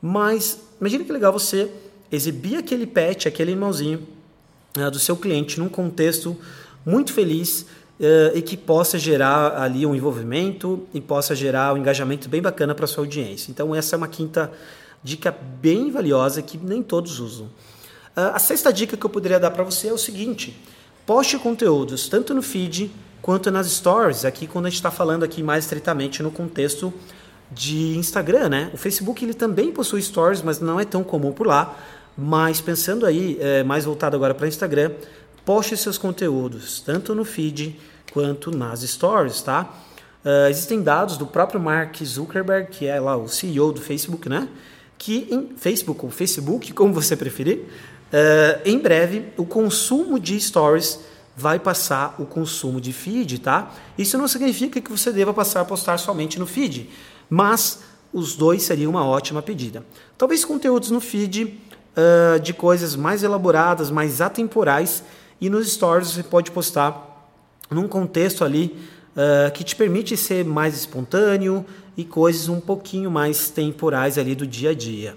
mas 0.00 0.60
imagine 0.80 1.04
que 1.04 1.12
legal 1.12 1.32
você 1.32 1.68
exibir 2.10 2.56
aquele 2.56 2.86
pet, 2.86 3.26
aquele 3.26 3.50
animalzinho 3.50 4.06
uh, 4.76 4.90
do 4.90 5.00
seu 5.00 5.16
cliente 5.16 5.58
num 5.58 5.68
contexto 5.68 6.36
muito 6.86 7.12
feliz, 7.12 7.66
uh, 7.98 8.36
e 8.36 8.40
que 8.40 8.56
possa 8.56 8.98
gerar 8.98 9.60
ali 9.60 9.84
um 9.84 9.94
envolvimento 9.94 10.86
e 10.94 11.00
possa 11.00 11.34
gerar 11.34 11.74
um 11.74 11.78
engajamento 11.78 12.28
bem 12.28 12.40
bacana 12.40 12.74
para 12.74 12.86
sua 12.86 13.02
audiência. 13.02 13.50
Então 13.50 13.74
essa 13.74 13.94
é 13.94 13.98
uma 13.98 14.08
quinta 14.08 14.52
dica 15.02 15.34
bem 15.60 15.90
valiosa 15.90 16.40
que 16.40 16.56
nem 16.56 16.82
todos 16.82 17.18
usam. 17.18 17.46
Uh, 18.16 18.34
a 18.34 18.38
sexta 18.38 18.72
dica 18.72 18.96
que 18.96 19.04
eu 19.04 19.10
poderia 19.10 19.38
dar 19.40 19.50
para 19.50 19.64
você 19.64 19.88
é 19.88 19.92
o 19.92 19.98
seguinte: 19.98 20.56
poste 21.08 21.38
conteúdos 21.38 22.06
tanto 22.06 22.34
no 22.34 22.42
feed 22.42 22.92
quanto 23.22 23.50
nas 23.50 23.66
stories. 23.66 24.26
Aqui 24.26 24.46
quando 24.46 24.66
a 24.66 24.68
gente 24.68 24.76
está 24.76 24.90
falando 24.90 25.22
aqui 25.24 25.42
mais 25.42 25.64
estritamente 25.64 26.22
no 26.22 26.30
contexto 26.30 26.92
de 27.50 27.96
Instagram, 27.96 28.50
né? 28.50 28.70
O 28.74 28.76
Facebook 28.76 29.24
ele 29.24 29.32
também 29.32 29.72
possui 29.72 30.02
stories, 30.02 30.42
mas 30.42 30.60
não 30.60 30.78
é 30.78 30.84
tão 30.84 31.02
comum 31.02 31.32
por 31.32 31.46
lá. 31.46 31.74
Mas 32.14 32.60
pensando 32.60 33.06
aí, 33.06 33.38
é, 33.40 33.62
mais 33.62 33.86
voltado 33.86 34.16
agora 34.16 34.34
para 34.34 34.46
Instagram, 34.46 34.90
poste 35.46 35.78
seus 35.78 35.96
conteúdos, 35.96 36.80
tanto 36.80 37.14
no 37.14 37.24
feed 37.24 37.80
quanto 38.12 38.50
nas 38.50 38.82
stories, 38.82 39.40
tá? 39.40 39.62
Uh, 40.22 40.50
existem 40.50 40.82
dados 40.82 41.16
do 41.16 41.26
próprio 41.26 41.58
Mark 41.58 41.96
Zuckerberg, 42.04 42.68
que 42.70 42.86
é 42.86 43.00
lá 43.00 43.16
o 43.16 43.28
CEO 43.28 43.72
do 43.72 43.80
Facebook, 43.80 44.28
né? 44.28 44.46
Que 44.98 45.26
em 45.30 45.56
Facebook 45.56 46.04
ou 46.04 46.10
Facebook, 46.10 46.70
como 46.74 46.92
você 46.92 47.16
preferir, 47.16 47.64
uh, 48.12 48.60
em 48.64 48.78
breve 48.78 49.32
o 49.36 49.44
consumo 49.44 50.18
de 50.18 50.40
stories 50.40 51.00
vai 51.36 51.58
passar 51.58 52.16
o 52.18 52.26
consumo 52.26 52.80
de 52.80 52.92
feed, 52.92 53.38
tá? 53.38 53.72
Isso 53.96 54.18
não 54.18 54.26
significa 54.26 54.80
que 54.80 54.90
você 54.90 55.12
deva 55.12 55.32
passar 55.32 55.60
a 55.60 55.64
postar 55.64 55.96
somente 55.98 56.38
no 56.38 56.46
feed, 56.46 56.90
mas 57.30 57.80
os 58.12 58.34
dois 58.34 58.62
seriam 58.64 58.90
uma 58.90 59.06
ótima 59.06 59.40
pedida. 59.40 59.84
Talvez 60.16 60.44
conteúdos 60.44 60.90
no 60.90 61.00
feed 61.00 61.44
uh, 61.44 62.40
de 62.40 62.52
coisas 62.52 62.96
mais 62.96 63.22
elaboradas, 63.22 63.90
mais 63.90 64.20
atemporais 64.20 65.04
e 65.40 65.48
nos 65.48 65.70
stories 65.72 66.10
você 66.10 66.22
pode 66.22 66.50
postar 66.50 67.30
num 67.70 67.86
contexto 67.86 68.44
ali 68.44 68.76
uh, 69.14 69.52
que 69.52 69.62
te 69.62 69.76
permite 69.76 70.16
ser 70.16 70.44
mais 70.44 70.74
espontâneo 70.74 71.64
e 71.96 72.04
coisas 72.04 72.48
um 72.48 72.60
pouquinho 72.60 73.10
mais 73.10 73.50
temporais 73.50 74.18
ali 74.18 74.34
do 74.34 74.46
dia 74.46 74.70
a 74.70 74.74
dia. 74.74 75.16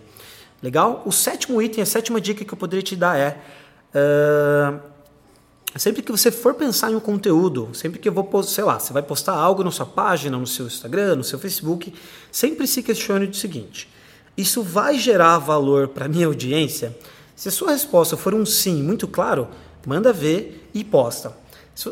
Legal? 0.61 1.01
O 1.05 1.11
sétimo 1.11 1.61
item, 1.61 1.81
a 1.81 1.85
sétima 1.85 2.21
dica 2.21 2.45
que 2.45 2.53
eu 2.53 2.57
poderia 2.57 2.83
te 2.83 2.95
dar 2.95 3.17
é 3.17 3.37
uh, 3.95 4.79
sempre 5.75 6.01
que 6.01 6.11
você 6.11 6.29
for 6.29 6.53
pensar 6.53 6.91
em 6.91 6.95
um 6.95 6.99
conteúdo, 6.99 7.69
sempre 7.73 7.99
que 7.99 8.07
eu 8.07 8.13
vou, 8.13 8.43
sei 8.43 8.63
lá, 8.63 8.79
você 8.79 8.93
vai 8.93 9.01
postar 9.01 9.33
algo 9.33 9.63
na 9.63 9.71
sua 9.71 9.85
página, 9.85 10.37
no 10.37 10.45
seu 10.45 10.67
Instagram, 10.67 11.15
no 11.15 11.23
seu 11.23 11.39
Facebook, 11.39 11.93
sempre 12.31 12.67
se 12.67 12.83
questione 12.83 13.25
o 13.25 13.33
seguinte: 13.33 13.89
isso 14.37 14.61
vai 14.61 14.97
gerar 14.97 15.39
valor 15.39 15.87
para 15.87 16.07
minha 16.07 16.27
audiência? 16.27 16.95
Se 17.35 17.47
a 17.47 17.51
sua 17.51 17.71
resposta 17.71 18.15
for 18.15 18.35
um 18.35 18.45
sim 18.45 18.83
muito 18.83 19.07
claro, 19.07 19.47
manda 19.85 20.13
ver 20.13 20.69
e 20.73 20.83
posta. 20.83 21.35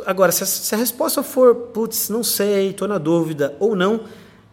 Agora, 0.05 0.31
se 0.31 0.75
a, 0.75 0.77
resposta 0.77 1.23
for, 1.23 1.55
putz, 1.55 2.09
não 2.09 2.23
sei, 2.23 2.69
estou 2.69 2.87
na 2.87 2.97
dúvida 2.97 3.55
ou 3.59 3.75
não, 3.75 4.01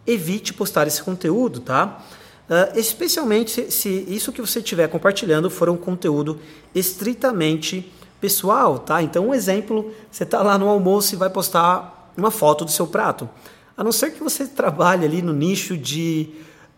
evite 0.07 0.53
postar 0.53 0.87
esse 0.87 1.03
conteúdo, 1.03 1.59
tá? 1.59 2.03
Uh, 2.49 2.79
especialmente 2.79 3.51
se, 3.51 3.71
se, 3.71 4.05
isso 4.07 4.31
que 4.31 4.39
você 4.39 4.59
estiver 4.59 4.87
compartilhando 4.87 5.49
for 5.49 5.69
um 5.69 5.75
conteúdo 5.75 6.39
estritamente 6.73 7.91
pessoal, 8.21 8.79
tá? 8.79 9.01
Então, 9.01 9.27
um 9.27 9.33
exemplo, 9.33 9.93
você 10.09 10.23
está 10.23 10.41
lá 10.41 10.57
no 10.57 10.69
almoço 10.69 11.13
e 11.13 11.17
vai 11.17 11.29
postar 11.29 12.11
uma 12.15 12.31
foto 12.31 12.63
do 12.63 12.71
seu 12.71 12.87
prato. 12.87 13.29
A 13.75 13.83
não 13.83 13.91
ser 13.91 14.11
que 14.11 14.23
você 14.23 14.47
trabalhe 14.47 15.05
ali 15.05 15.21
no 15.21 15.33
nicho 15.33 15.77
de 15.77 16.29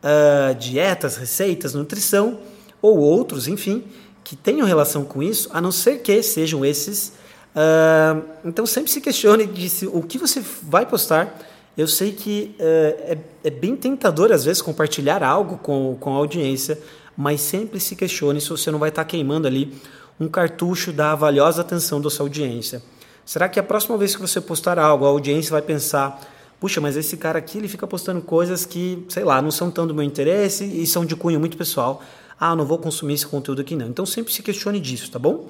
uh, 0.03 0.55
dietas, 0.55 1.15
receitas, 1.15 1.73
nutrição 1.73 2.39
ou 2.81 2.97
outros, 2.97 3.47
enfim, 3.47 3.85
que 4.23 4.35
tenham 4.35 4.67
relação 4.67 5.05
com 5.05 5.23
isso, 5.23 5.49
a 5.53 5.61
não 5.61 5.71
ser 5.71 5.99
que 5.99 6.21
sejam 6.21 6.65
esses. 6.65 7.13
Uh, 7.55 8.23
então 8.45 8.65
sempre 8.65 8.91
se 8.91 9.01
questione 9.01 9.45
de 9.47 9.69
se, 9.69 9.87
o 9.87 10.01
que 10.01 10.17
você 10.17 10.43
vai 10.61 10.85
postar. 10.85 11.39
Eu 11.77 11.87
sei 11.87 12.11
que 12.11 12.55
uh, 12.59 12.63
é, 12.63 13.17
é, 13.43 13.49
bem 13.49 13.75
tentador 13.75 14.31
às 14.31 14.43
vezes 14.43 14.61
compartilhar 14.61 15.23
algo 15.23 15.57
com, 15.57 15.95
com 15.99 16.13
a 16.13 16.17
audiência, 16.17 16.79
mas 17.15 17.41
sempre 17.41 17.79
se 17.79 17.95
questione 17.95 18.41
se 18.41 18.49
você 18.49 18.69
não 18.69 18.79
vai 18.79 18.89
estar 18.89 19.05
queimando 19.05 19.47
ali 19.47 19.73
um 20.19 20.27
cartucho 20.27 20.91
da 20.91 21.15
valiosa 21.15 21.61
atenção 21.61 22.01
da 22.01 22.09
sua 22.09 22.25
audiência. 22.25 22.81
Será 23.25 23.47
que 23.47 23.59
a 23.59 23.63
próxima 23.63 23.97
vez 23.97 24.15
que 24.15 24.21
você 24.21 24.41
postar 24.41 24.77
algo, 24.77 25.05
a 25.05 25.09
audiência 25.09 25.51
vai 25.51 25.61
pensar: 25.61 26.19
puxa, 26.59 26.81
mas 26.81 26.97
esse 26.97 27.15
cara 27.15 27.39
aqui 27.39 27.57
ele 27.57 27.67
fica 27.67 27.87
postando 27.87 28.21
coisas 28.21 28.65
que, 28.65 29.05
sei 29.07 29.23
lá, 29.23 29.41
não 29.41 29.51
são 29.51 29.71
tão 29.71 29.87
do 29.87 29.93
meu 29.93 30.03
interesse 30.03 30.65
e 30.65 30.85
são 30.85 31.05
de 31.05 31.15
cunho 31.15 31.39
muito 31.39 31.55
pessoal 31.55 32.01
ah, 32.39 32.55
não 32.55 32.65
vou 32.65 32.77
consumir 32.77 33.15
esse 33.15 33.27
conteúdo 33.27 33.61
aqui 33.61 33.75
não. 33.75 33.87
Então 33.87 34.05
sempre 34.05 34.31
se 34.31 34.41
questione 34.41 34.79
disso, 34.79 35.11
tá 35.11 35.19
bom? 35.19 35.47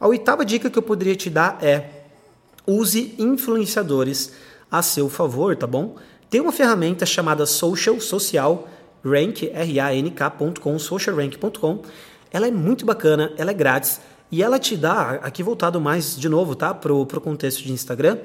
A 0.00 0.08
oitava 0.08 0.44
dica 0.44 0.70
que 0.70 0.78
eu 0.78 0.82
poderia 0.82 1.14
te 1.14 1.28
dar 1.28 1.58
é 1.62 1.90
use 2.66 3.14
influenciadores 3.18 4.32
a 4.70 4.82
seu 4.82 5.08
favor, 5.08 5.56
tá 5.56 5.66
bom? 5.66 5.96
Tem 6.28 6.40
uma 6.40 6.52
ferramenta 6.52 7.06
chamada 7.06 7.46
Social 7.46 8.00
Social 8.00 8.68
Rank, 9.04 9.44
R-A-N-K.com, 9.52 10.78
socialrank.com. 10.78 11.82
Ela 12.32 12.48
é 12.48 12.50
muito 12.50 12.84
bacana, 12.84 13.32
ela 13.36 13.52
é 13.52 13.54
grátis 13.54 14.00
e 14.30 14.42
ela 14.42 14.58
te 14.58 14.76
dá, 14.76 15.20
aqui 15.22 15.42
voltado 15.42 15.80
mais 15.80 16.16
de 16.16 16.28
novo, 16.28 16.54
tá, 16.54 16.74
pro, 16.74 17.06
pro 17.06 17.20
contexto 17.20 17.62
de 17.62 17.72
Instagram, 17.72 18.18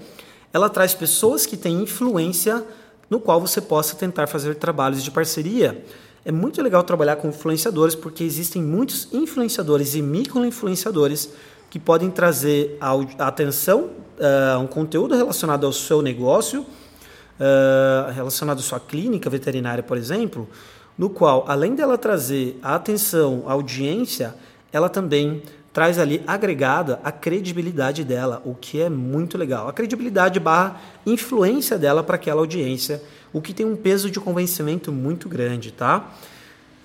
ela 0.52 0.68
traz 0.68 0.94
pessoas 0.94 1.46
que 1.46 1.56
têm 1.56 1.84
influência 1.84 2.66
no 3.10 3.20
qual 3.20 3.40
você 3.40 3.62
possa 3.62 3.96
tentar 3.96 4.26
fazer 4.28 4.56
trabalhos 4.56 5.04
de 5.04 5.12
parceria. 5.12 5.86
É 6.26 6.32
muito 6.32 6.62
legal 6.62 6.84
trabalhar 6.84 7.18
com 7.18 7.30
influenciadores 7.30 7.96
porque 7.96 8.24
existem 8.24 8.62
muitos 8.62 9.08
influenciadores 9.12 9.96
e 9.96 10.02
micro-influenciadores 10.02 11.30
que 11.72 11.80
podem 11.80 12.12
trazer 12.12 12.78
a 12.80 13.28
atenção 13.28 13.90
uh, 14.20 14.60
um 14.60 14.68
conteúdo 14.68 15.16
relacionado 15.16 15.66
ao 15.66 15.72
seu 15.72 16.02
negócio, 16.02 16.62
uh, 16.62 18.12
relacionado 18.14 18.60
à 18.60 18.62
sua 18.62 18.80
clínica 18.80 19.30
veterinária, 19.30 19.82
por 19.82 19.98
exemplo, 19.98 20.50
no 20.98 21.10
qual, 21.10 21.46
além 21.48 21.74
dela 21.74 21.98
trazer 21.98 22.60
a 22.62 22.76
atenção, 22.76 23.46
audiência, 23.48 24.36
ela 24.72 24.90
também 24.90 25.42
traz 25.72 25.98
ali 25.98 26.22
agregada 26.28 27.00
a 27.06 27.12
credibilidade 27.12 28.04
dela, 28.04 28.42
o 28.44 28.54
que 28.54 28.82
é 28.82 28.90
muito 28.90 29.38
legal. 29.38 29.70
A 29.70 29.74
credibilidade 29.74 30.42
barra 30.42 30.80
influência 31.06 31.78
dela 31.78 32.04
para 32.04 32.16
aquela 32.16 32.42
audiência 32.42 33.02
o 33.34 33.42
que 33.42 33.54
tem 33.54 33.66
um 33.66 33.78
peso 33.78 34.12
de 34.12 34.20
convencimento 34.20 34.92
muito 34.92 35.30
grande, 35.30 35.72
tá? 35.72 36.12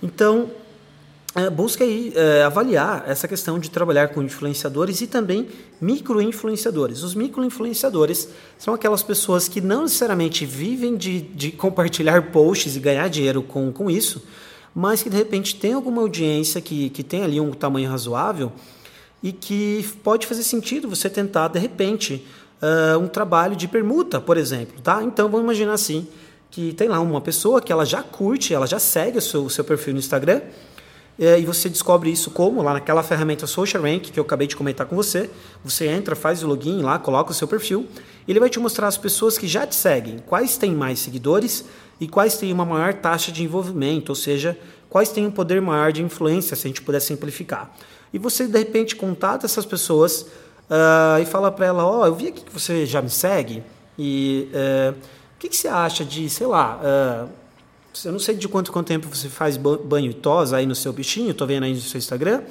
Então, 0.01 0.49
é, 1.37 1.51
busca 1.51 1.83
aí 1.83 2.11
é, 2.15 2.41
avaliar 2.41 3.03
essa 3.07 3.27
questão 3.27 3.59
de 3.59 3.69
trabalhar 3.69 4.07
com 4.07 4.23
influenciadores 4.23 5.01
e 5.01 5.07
também 5.07 5.47
micro-influenciadores. 5.79 7.03
Os 7.03 7.13
micro-influenciadores 7.13 8.29
são 8.57 8.73
aquelas 8.73 9.03
pessoas 9.03 9.47
que 9.47 9.61
não 9.61 9.83
necessariamente 9.83 10.47
vivem 10.47 10.97
de, 10.97 11.21
de 11.21 11.51
compartilhar 11.51 12.31
posts 12.31 12.75
e 12.75 12.79
ganhar 12.79 13.07
dinheiro 13.07 13.43
com, 13.43 13.71
com 13.71 13.87
isso, 13.87 14.23
mas 14.73 15.03
que 15.03 15.11
de 15.11 15.15
repente 15.15 15.55
tem 15.55 15.73
alguma 15.73 16.01
audiência 16.01 16.59
que, 16.59 16.89
que 16.89 17.03
tem 17.03 17.23
ali 17.23 17.39
um 17.39 17.51
tamanho 17.51 17.87
razoável 17.87 18.51
e 19.21 19.31
que 19.31 19.87
pode 20.03 20.25
fazer 20.25 20.41
sentido 20.41 20.89
você 20.89 21.07
tentar, 21.07 21.49
de 21.49 21.59
repente, 21.59 22.25
uh, 22.63 22.97
um 22.97 23.07
trabalho 23.07 23.55
de 23.55 23.67
permuta, 23.67 24.19
por 24.19 24.37
exemplo. 24.37 24.81
Tá? 24.81 25.03
Então, 25.03 25.29
vamos 25.29 25.43
imaginar 25.43 25.73
assim, 25.73 26.07
que 26.49 26.73
tem 26.73 26.87
lá 26.87 26.99
uma 26.99 27.21
pessoa 27.21 27.61
que 27.61 27.71
ela 27.71 27.85
já 27.85 28.01
curte, 28.01 28.55
ela 28.55 28.65
já 28.65 28.79
segue 28.79 29.19
o 29.19 29.21
seu, 29.21 29.45
o 29.45 29.49
seu 29.51 29.63
perfil 29.63 29.93
no 29.93 29.99
Instagram 29.99 30.41
e 31.19 31.45
você 31.45 31.67
descobre 31.67 32.11
isso 32.11 32.29
como? 32.29 32.61
Lá 32.61 32.73
naquela 32.73 33.01
ferramenta 33.01 33.47
Social 33.47 33.81
Rank 33.81 34.11
que 34.11 34.19
eu 34.19 34.23
acabei 34.23 34.45
de 34.45 34.55
comentar 34.55 34.85
com 34.85 34.95
você. 34.95 35.29
Você 35.63 35.87
entra, 35.87 36.15
faz 36.15 36.43
o 36.43 36.47
login 36.47 36.81
lá, 36.81 36.99
coloca 36.99 37.31
o 37.31 37.33
seu 37.33 37.47
perfil. 37.47 37.87
Ele 38.27 38.39
vai 38.39 38.49
te 38.49 38.59
mostrar 38.59 38.87
as 38.87 38.97
pessoas 38.97 39.37
que 39.37 39.47
já 39.47 39.65
te 39.65 39.73
seguem, 39.73 40.19
quais 40.19 40.57
têm 40.57 40.75
mais 40.75 40.99
seguidores 40.99 41.65
e 41.99 42.07
quais 42.07 42.37
têm 42.37 42.53
uma 42.53 42.65
maior 42.65 42.93
taxa 42.93 43.31
de 43.31 43.43
envolvimento, 43.43 44.11
ou 44.11 44.15
seja, 44.15 44.57
quais 44.89 45.09
têm 45.09 45.25
um 45.25 45.31
poder 45.31 45.61
maior 45.61 45.91
de 45.91 46.03
influência, 46.03 46.55
se 46.55 46.67
a 46.67 46.69
gente 46.69 46.81
puder 46.81 46.99
simplificar. 46.99 47.73
E 48.13 48.19
você, 48.19 48.47
de 48.47 48.57
repente, 48.57 48.95
contata 48.95 49.45
essas 49.45 49.65
pessoas 49.65 50.21
uh, 50.69 51.21
e 51.21 51.25
fala 51.25 51.51
para 51.51 51.65
ela: 51.65 51.85
Ó, 51.85 52.01
oh, 52.01 52.05
eu 52.05 52.15
vi 52.15 52.27
aqui 52.27 52.43
que 52.43 52.53
você 52.53 52.85
já 52.85 53.01
me 53.01 53.09
segue 53.09 53.63
e 53.97 54.49
uh, 54.53 54.91
o 54.91 55.39
que, 55.39 55.49
que, 55.49 55.57
você 55.57 55.67
acha 55.67 56.05
de, 56.05 56.29
sei 56.29 56.47
lá. 56.47 56.79
Uh, 56.81 57.46
eu 58.05 58.11
não 58.11 58.19
sei 58.19 58.35
de 58.35 58.47
quanto, 58.47 58.71
quanto 58.71 58.87
tempo 58.87 59.07
você 59.07 59.29
faz 59.29 59.57
banho 59.57 60.11
e 60.11 60.13
tosa 60.13 60.57
aí 60.57 60.65
no 60.65 60.75
seu 60.75 60.91
bichinho, 60.93 61.31
estou 61.31 61.47
vendo 61.47 61.63
aí 61.63 61.73
no 61.73 61.79
seu 61.79 61.97
Instagram, 61.97 62.43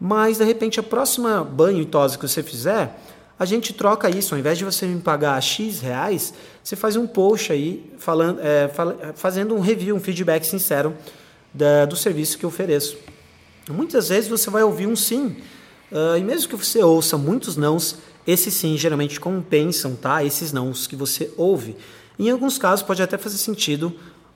mas 0.00 0.38
de 0.38 0.44
repente 0.44 0.80
a 0.80 0.82
próxima 0.82 1.44
banho 1.44 1.80
e 1.80 1.84
tosa 1.84 2.18
que 2.18 2.26
você 2.26 2.42
fizer, 2.42 2.98
a 3.38 3.44
gente 3.44 3.72
troca 3.72 4.08
isso. 4.08 4.34
Ao 4.34 4.38
invés 4.38 4.58
de 4.58 4.64
você 4.64 4.86
me 4.86 5.00
pagar 5.00 5.40
X 5.40 5.80
reais, 5.80 6.34
você 6.62 6.76
faz 6.76 6.96
um 6.96 7.06
post 7.06 7.52
aí 7.52 7.92
falando, 7.98 8.40
é, 8.40 8.70
fazendo 9.14 9.54
um 9.54 9.60
review, 9.60 9.96
um 9.96 10.00
feedback 10.00 10.44
sincero 10.44 10.94
da, 11.52 11.84
do 11.84 11.96
serviço 11.96 12.38
que 12.38 12.44
eu 12.44 12.48
ofereço. 12.48 12.96
Muitas 13.68 14.08
vezes 14.08 14.28
você 14.28 14.50
vai 14.50 14.62
ouvir 14.62 14.86
um 14.86 14.94
sim, 14.94 15.36
uh, 15.90 16.18
e 16.18 16.22
mesmo 16.22 16.48
que 16.48 16.56
você 16.56 16.82
ouça 16.82 17.16
muitos 17.16 17.56
nãos, 17.56 17.96
esses 18.26 18.52
sim 18.52 18.76
geralmente 18.76 19.18
compensam 19.18 19.94
tá? 19.94 20.22
esses 20.22 20.52
nãos 20.52 20.86
que 20.86 20.94
você 20.94 21.30
ouve. 21.36 21.76
Em 22.18 22.30
alguns 22.30 22.58
casos 22.58 22.84
pode 22.84 23.02
até 23.02 23.16
fazer 23.16 23.38
sentido 23.38 23.94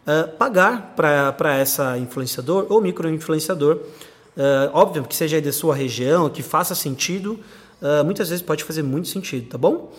uh, 0.09 0.29
pagar 0.37 0.95
para 0.97 1.55
essa 1.55 1.99
influenciador 1.99 2.67
ou 2.71 2.81
micro-influenciador, 2.81 3.77
uh, 3.77 4.71
óbvio 4.73 5.05
que 5.05 5.15
seja 5.15 5.37
aí 5.37 5.43
da 5.43 5.53
sua 5.53 5.75
região, 5.75 6.31
que 6.31 6.43
faça 6.43 6.75
sentido, 6.75 7.38
uh, 7.83 8.03
muitas 8.05 8.31
vezes 8.31 8.43
pode 8.43 8.65
fazer 8.65 8.83
muito 8.83 9.09
sentido, 9.09 9.50
tá 9.50 9.59
bom? 9.59 9.93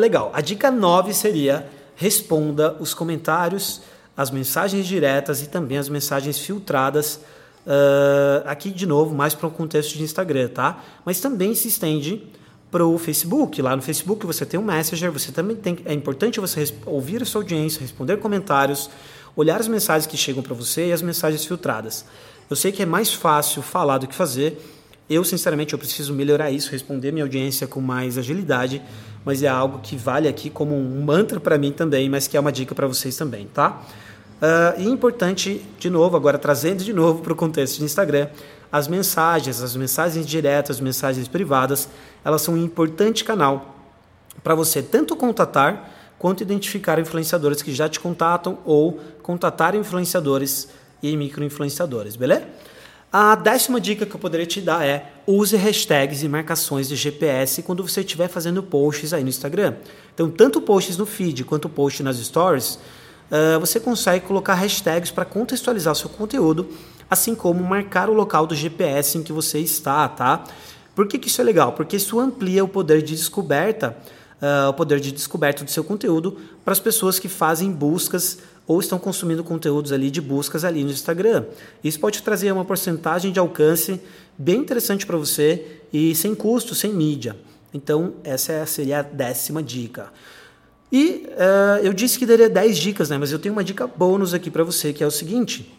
legal. 0.00 0.30
A 0.32 0.40
dica 0.40 0.70
9 0.70 1.12
seria 1.12 1.68
responda 1.96 2.74
os 2.80 2.94
comentários, 2.94 3.82
as 4.16 4.30
mensagens 4.30 4.86
diretas 4.86 5.42
e 5.42 5.48
também 5.48 5.76
as 5.76 5.86
mensagens 5.90 6.38
filtradas. 6.38 7.20
aqui 8.46 8.70
de 8.70 8.86
novo, 8.86 9.14
mais 9.14 9.34
para 9.34 9.48
o 9.48 9.50
contexto 9.50 9.98
de 9.98 10.02
Instagram, 10.02 10.48
tá? 10.48 10.82
Mas 11.04 11.20
também 11.20 11.54
se 11.54 11.68
estende 11.68 12.26
para 12.70 12.86
o 12.86 12.96
Facebook. 12.98 13.60
Lá 13.60 13.76
no 13.76 13.82
Facebook 13.82 14.24
você 14.24 14.46
tem 14.46 14.58
um 14.58 14.62
Messenger, 14.62 15.12
você 15.12 15.30
também 15.30 15.56
tem. 15.56 15.78
É 15.84 15.92
importante 15.92 16.40
você 16.40 16.72
ouvir 16.86 17.20
a 17.20 17.26
sua 17.26 17.42
audiência, 17.42 17.80
responder 17.80 18.16
comentários, 18.16 18.88
olhar 19.36 19.60
as 19.60 19.68
mensagens 19.68 20.06
que 20.06 20.16
chegam 20.16 20.42
para 20.42 20.54
você 20.54 20.88
e 20.88 20.92
as 20.92 21.02
mensagens 21.02 21.44
filtradas. 21.44 22.04
Eu 22.48 22.56
sei 22.56 22.72
que 22.72 22.82
é 22.82 22.86
mais 22.86 23.12
fácil 23.12 23.60
falar 23.60 23.98
do 23.98 24.06
que 24.06 24.14
fazer. 24.14 24.58
Eu, 25.08 25.22
sinceramente, 25.22 25.72
eu 25.72 25.78
preciso 25.78 26.14
melhorar 26.14 26.50
isso, 26.50 26.72
responder 26.72 27.12
minha 27.12 27.24
audiência 27.24 27.66
com 27.66 27.80
mais 27.80 28.18
agilidade, 28.18 28.82
mas 29.24 29.42
é 29.42 29.48
algo 29.48 29.80
que 29.80 29.96
vale 29.96 30.26
aqui 30.26 30.48
como 30.48 30.74
um 30.74 31.04
mantra 31.04 31.38
para 31.38 31.58
mim 31.58 31.70
também, 31.70 32.08
mas 32.08 32.26
que 32.26 32.36
é 32.36 32.40
uma 32.40 32.50
dica 32.50 32.74
para 32.74 32.86
vocês 32.86 33.16
também, 33.16 33.46
tá? 33.52 33.82
Uh, 34.36 34.80
e 34.80 34.88
importante, 34.88 35.64
de 35.78 35.88
novo, 35.88 36.16
agora 36.16 36.38
trazendo 36.38 36.82
de 36.82 36.92
novo 36.92 37.22
para 37.22 37.32
o 37.32 37.36
contexto 37.36 37.78
de 37.78 37.84
Instagram, 37.84 38.28
as 38.70 38.88
mensagens, 38.88 39.62
as 39.62 39.76
mensagens 39.76 40.26
diretas, 40.26 40.76
as 40.76 40.80
mensagens 40.80 41.28
privadas, 41.28 41.88
elas 42.24 42.42
são 42.42 42.54
um 42.54 42.58
importante 42.58 43.24
canal 43.24 43.76
para 44.42 44.54
você 44.54 44.82
tanto 44.82 45.16
contatar 45.16 45.90
quanto 46.18 46.42
identificar 46.42 46.98
influenciadores 46.98 47.62
que 47.62 47.74
já 47.74 47.88
te 47.88 48.00
contatam 48.00 48.58
ou 48.64 49.00
contatar 49.22 49.74
influenciadores 49.74 50.68
e 51.02 51.16
microinfluenciadores, 51.16 52.16
beleza? 52.16 52.46
A 53.12 53.34
décima 53.34 53.80
dica 53.80 54.04
que 54.04 54.14
eu 54.14 54.20
poderia 54.20 54.46
te 54.46 54.60
dar 54.60 54.84
é 54.84 55.12
use 55.26 55.56
hashtags 55.56 56.22
e 56.22 56.28
marcações 56.28 56.88
de 56.88 56.96
GPS 56.96 57.62
quando 57.62 57.86
você 57.86 58.00
estiver 58.00 58.28
fazendo 58.28 58.62
posts 58.62 59.12
aí 59.12 59.22
no 59.22 59.28
Instagram. 59.28 59.74
Então, 60.14 60.30
tanto 60.30 60.60
posts 60.60 60.96
no 60.96 61.06
feed 61.06 61.44
quanto 61.44 61.68
posts 61.68 62.04
nas 62.04 62.16
stories, 62.18 62.74
uh, 63.30 63.60
você 63.60 63.78
consegue 63.78 64.26
colocar 64.26 64.54
hashtags 64.54 65.10
para 65.10 65.24
contextualizar 65.24 65.92
o 65.92 65.96
seu 65.96 66.10
conteúdo, 66.10 66.68
assim 67.08 67.34
como 67.34 67.62
marcar 67.62 68.10
o 68.10 68.12
local 68.12 68.46
do 68.46 68.54
GPS 68.54 69.16
em 69.16 69.22
que 69.22 69.32
você 69.32 69.60
está, 69.60 70.08
tá? 70.08 70.44
Por 70.94 71.06
que, 71.06 71.18
que 71.18 71.28
isso 71.28 71.40
é 71.40 71.44
legal? 71.44 71.72
Porque 71.72 71.96
isso 71.96 72.18
amplia 72.18 72.64
o 72.64 72.68
poder 72.68 73.02
de 73.02 73.14
descoberta 73.14 73.96
uh, 74.40 74.68
o 74.68 74.74
poder 74.74 75.00
de 75.00 75.12
descoberta 75.12 75.64
do 75.64 75.70
seu 75.70 75.84
conteúdo 75.84 76.36
para 76.64 76.72
as 76.72 76.80
pessoas 76.80 77.18
que 77.18 77.28
fazem 77.28 77.70
buscas 77.70 78.38
ou 78.66 78.80
estão 78.80 78.98
consumindo 78.98 79.44
conteúdos 79.44 79.92
ali 79.92 80.10
de 80.10 80.20
buscas 80.20 80.64
ali 80.64 80.82
no 80.82 80.90
Instagram. 80.90 81.44
Isso 81.84 82.00
pode 82.00 82.22
trazer 82.22 82.50
uma 82.52 82.64
porcentagem 82.64 83.32
de 83.32 83.38
alcance 83.38 84.00
bem 84.36 84.60
interessante 84.60 85.06
para 85.06 85.16
você 85.16 85.80
e 85.92 86.14
sem 86.14 86.34
custo, 86.34 86.74
sem 86.74 86.92
mídia. 86.92 87.36
Então, 87.72 88.14
essa 88.24 88.64
seria 88.66 89.00
a 89.00 89.02
décima 89.02 89.62
dica. 89.62 90.12
E 90.90 91.26
uh, 91.28 91.84
eu 91.84 91.92
disse 91.92 92.18
que 92.18 92.26
daria 92.26 92.48
10 92.48 92.78
dicas, 92.78 93.10
né? 93.10 93.18
mas 93.18 93.32
eu 93.32 93.38
tenho 93.38 93.52
uma 93.52 93.64
dica 93.64 93.86
bônus 93.86 94.34
aqui 94.34 94.50
para 94.50 94.64
você, 94.64 94.92
que 94.92 95.02
é 95.02 95.06
o 95.06 95.10
seguinte: 95.10 95.72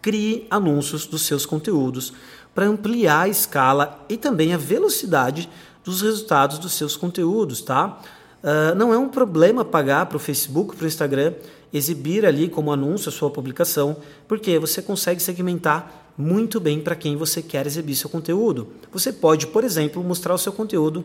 crie 0.00 0.46
anúncios 0.50 1.06
dos 1.06 1.22
seus 1.22 1.46
conteúdos 1.46 2.12
para 2.54 2.66
ampliar 2.66 3.22
a 3.22 3.28
escala 3.28 4.04
e 4.08 4.16
também 4.16 4.52
a 4.52 4.58
velocidade 4.58 5.48
dos 5.84 6.02
resultados 6.02 6.58
dos 6.58 6.72
seus 6.72 6.96
conteúdos, 6.96 7.60
tá? 7.60 8.00
Uh, 8.42 8.74
não 8.74 8.92
é 8.92 8.98
um 8.98 9.08
problema 9.08 9.64
pagar 9.64 10.06
para 10.06 10.16
o 10.16 10.20
Facebook, 10.20 10.76
para 10.76 10.84
o 10.84 10.88
Instagram, 10.88 11.34
exibir 11.72 12.26
ali 12.26 12.48
como 12.48 12.72
anúncio 12.72 13.08
a 13.08 13.12
sua 13.12 13.30
publicação, 13.30 13.96
porque 14.28 14.58
você 14.58 14.82
consegue 14.82 15.22
segmentar 15.22 16.12
muito 16.16 16.60
bem 16.60 16.80
para 16.80 16.94
quem 16.94 17.16
você 17.16 17.40
quer 17.40 17.66
exibir 17.66 17.94
seu 17.96 18.10
conteúdo. 18.10 18.68
Você 18.92 19.12
pode, 19.12 19.46
por 19.46 19.64
exemplo, 19.64 20.02
mostrar 20.02 20.34
o 20.34 20.38
seu 20.38 20.52
conteúdo 20.52 21.04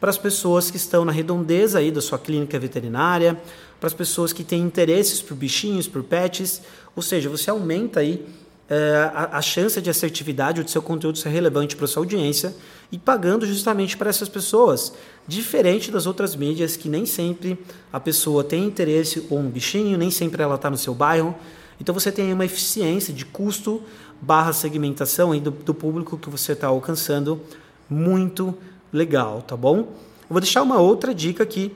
para 0.00 0.10
as 0.10 0.18
pessoas 0.18 0.70
que 0.70 0.76
estão 0.76 1.04
na 1.04 1.12
redondeza 1.12 1.78
aí 1.78 1.90
da 1.90 2.00
sua 2.00 2.18
clínica 2.18 2.58
veterinária, 2.58 3.40
para 3.78 3.86
as 3.86 3.94
pessoas 3.94 4.32
que 4.32 4.44
têm 4.44 4.62
interesses 4.62 5.20
por 5.20 5.36
bichinhos, 5.36 5.86
por 5.86 6.02
pets, 6.02 6.62
ou 6.94 7.02
seja, 7.02 7.28
você 7.28 7.50
aumenta 7.50 8.00
aí 8.00 8.24
é, 8.70 9.10
a, 9.14 9.40
chance 9.40 9.80
de 9.80 9.88
assertividade 9.88 10.60
ou 10.60 10.64
de 10.64 10.70
seu 10.70 10.82
conteúdo 10.82 11.16
ser 11.16 11.30
relevante 11.30 11.74
para 11.74 11.86
sua 11.86 12.02
audiência 12.02 12.54
e 12.92 12.98
pagando 12.98 13.46
justamente 13.46 13.96
para 13.96 14.10
essas 14.10 14.28
pessoas. 14.28 14.92
Diferente 15.26 15.90
das 15.90 16.06
outras 16.06 16.36
mídias 16.36 16.76
que 16.76 16.88
nem 16.88 17.06
sempre 17.06 17.58
a 17.92 17.98
pessoa 17.98 18.44
tem 18.44 18.64
interesse 18.64 19.26
ou 19.30 19.38
um 19.38 19.48
bichinho, 19.48 19.96
nem 19.96 20.10
sempre 20.10 20.42
ela 20.42 20.56
está 20.56 20.68
no 20.68 20.76
seu 20.76 20.94
bairro. 20.94 21.34
Então 21.80 21.94
você 21.94 22.12
tem 22.12 22.32
uma 22.32 22.44
eficiência 22.44 23.12
de 23.14 23.24
custo 23.24 23.82
barra 24.20 24.52
segmentação 24.52 25.32
aí 25.32 25.40
do, 25.40 25.50
do 25.50 25.72
público 25.72 26.18
que 26.18 26.28
você 26.28 26.52
está 26.52 26.66
alcançando 26.66 27.40
muito 27.88 28.54
legal, 28.92 29.40
tá 29.42 29.56
bom? 29.56 29.78
Eu 29.78 30.34
vou 30.34 30.40
deixar 30.40 30.62
uma 30.62 30.78
outra 30.78 31.14
dica 31.14 31.42
aqui. 31.42 31.74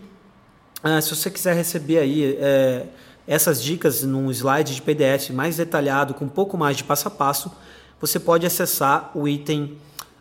Ah, 0.82 1.00
se 1.00 1.14
você 1.14 1.30
quiser 1.30 1.54
receber 1.54 1.98
aí 2.00 2.36
é, 2.38 2.86
essas 3.26 3.62
dicas 3.62 4.02
num 4.02 4.30
slide 4.30 4.74
de 4.74 4.82
PDF 4.82 5.30
mais 5.30 5.56
detalhado, 5.56 6.14
com 6.14 6.24
um 6.24 6.28
pouco 6.28 6.56
mais 6.56 6.76
de 6.76 6.84
passo 6.84 7.08
a 7.08 7.10
passo, 7.10 7.50
você 8.00 8.18
pode 8.18 8.44
acessar 8.44 9.10
o 9.14 9.28
item, 9.28 9.78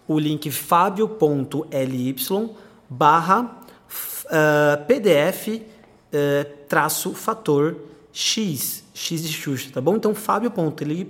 o 0.08 0.20
link 0.20 0.52
fabio.ly 0.52 2.16
barra 2.90 3.42
uh, 3.42 4.86
PDF 4.86 5.48
uh, 5.48 6.66
traço 6.68 7.14
fator 7.14 7.76
X, 8.14 8.84
X 8.94 9.24
de 9.24 9.34
Xuxa, 9.34 9.72
tá 9.74 9.82
bom? 9.82 9.96
Então, 9.96 10.14
fabio.ly 10.14 11.08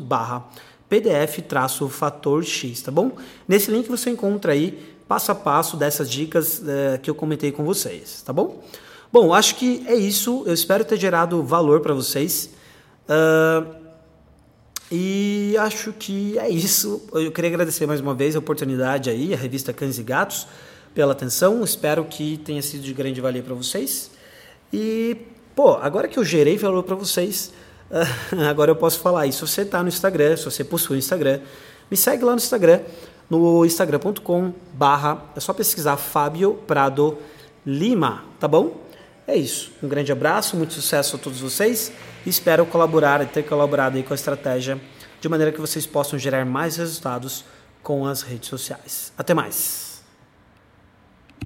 barra 0.00 0.44
PDF 0.88 1.42
traço 1.48 1.88
fator 1.88 2.44
X, 2.44 2.82
tá 2.82 2.92
bom? 2.92 3.12
Nesse 3.48 3.70
link 3.70 3.88
você 3.88 4.10
encontra 4.10 4.52
aí 4.52 4.94
passo 5.08 5.32
a 5.32 5.34
passo 5.34 5.76
dessas 5.76 6.08
dicas 6.10 6.58
uh, 6.58 7.00
que 7.02 7.10
eu 7.10 7.14
comentei 7.14 7.50
com 7.50 7.64
vocês, 7.64 8.22
tá 8.22 8.32
bom? 8.32 8.62
Bom, 9.14 9.32
acho 9.32 9.54
que 9.54 9.84
é 9.86 9.94
isso. 9.94 10.42
Eu 10.44 10.52
espero 10.52 10.84
ter 10.84 10.98
gerado 10.98 11.40
valor 11.40 11.78
para 11.78 11.94
vocês. 11.94 12.50
Uh, 13.08 13.72
e 14.90 15.54
acho 15.56 15.92
que 15.92 16.36
é 16.36 16.48
isso. 16.48 17.00
Eu 17.12 17.30
queria 17.30 17.48
agradecer 17.48 17.86
mais 17.86 18.00
uma 18.00 18.12
vez 18.12 18.34
a 18.34 18.40
oportunidade 18.40 19.08
aí, 19.08 19.32
a 19.32 19.36
revista 19.36 19.72
Cães 19.72 20.00
e 20.00 20.02
Gatos, 20.02 20.48
pela 20.96 21.12
atenção. 21.12 21.62
Espero 21.62 22.04
que 22.04 22.38
tenha 22.38 22.60
sido 22.60 22.82
de 22.82 22.92
grande 22.92 23.20
valia 23.20 23.40
para 23.40 23.54
vocês. 23.54 24.10
E, 24.72 25.16
pô, 25.54 25.74
agora 25.74 26.08
que 26.08 26.18
eu 26.18 26.24
gerei 26.24 26.58
valor 26.58 26.82
para 26.82 26.96
vocês, 26.96 27.52
uh, 27.92 28.42
agora 28.50 28.72
eu 28.72 28.76
posso 28.76 28.98
falar 28.98 29.28
isso. 29.28 29.46
Se 29.46 29.54
você 29.54 29.62
está 29.62 29.80
no 29.80 29.88
Instagram, 29.88 30.36
se 30.36 30.44
você 30.44 30.64
possui 30.64 30.98
Instagram, 30.98 31.38
me 31.88 31.96
segue 31.96 32.24
lá 32.24 32.32
no 32.32 32.38
Instagram, 32.38 32.80
no 33.30 33.64
instagram.com 33.64 34.52
barra, 34.72 35.22
é 35.36 35.38
só 35.38 35.52
pesquisar 35.52 35.98
Fábio 35.98 36.54
Prado 36.66 37.16
Lima, 37.64 38.24
tá 38.40 38.48
bom? 38.48 38.83
É 39.26 39.36
isso. 39.36 39.72
Um 39.82 39.88
grande 39.88 40.12
abraço, 40.12 40.56
muito 40.56 40.74
sucesso 40.74 41.16
a 41.16 41.18
todos 41.18 41.40
vocês 41.40 41.90
e 42.26 42.28
espero 42.28 42.66
colaborar 42.66 43.22
e 43.22 43.26
ter 43.26 43.42
colaborado 43.42 43.96
aí 43.96 44.02
com 44.02 44.12
a 44.12 44.16
estratégia 44.16 44.78
de 45.20 45.28
maneira 45.28 45.50
que 45.50 45.60
vocês 45.60 45.86
possam 45.86 46.18
gerar 46.18 46.44
mais 46.44 46.76
resultados 46.76 47.44
com 47.82 48.06
as 48.06 48.22
redes 48.22 48.48
sociais. 48.48 49.12
Até 49.16 49.32
mais! 49.32 49.93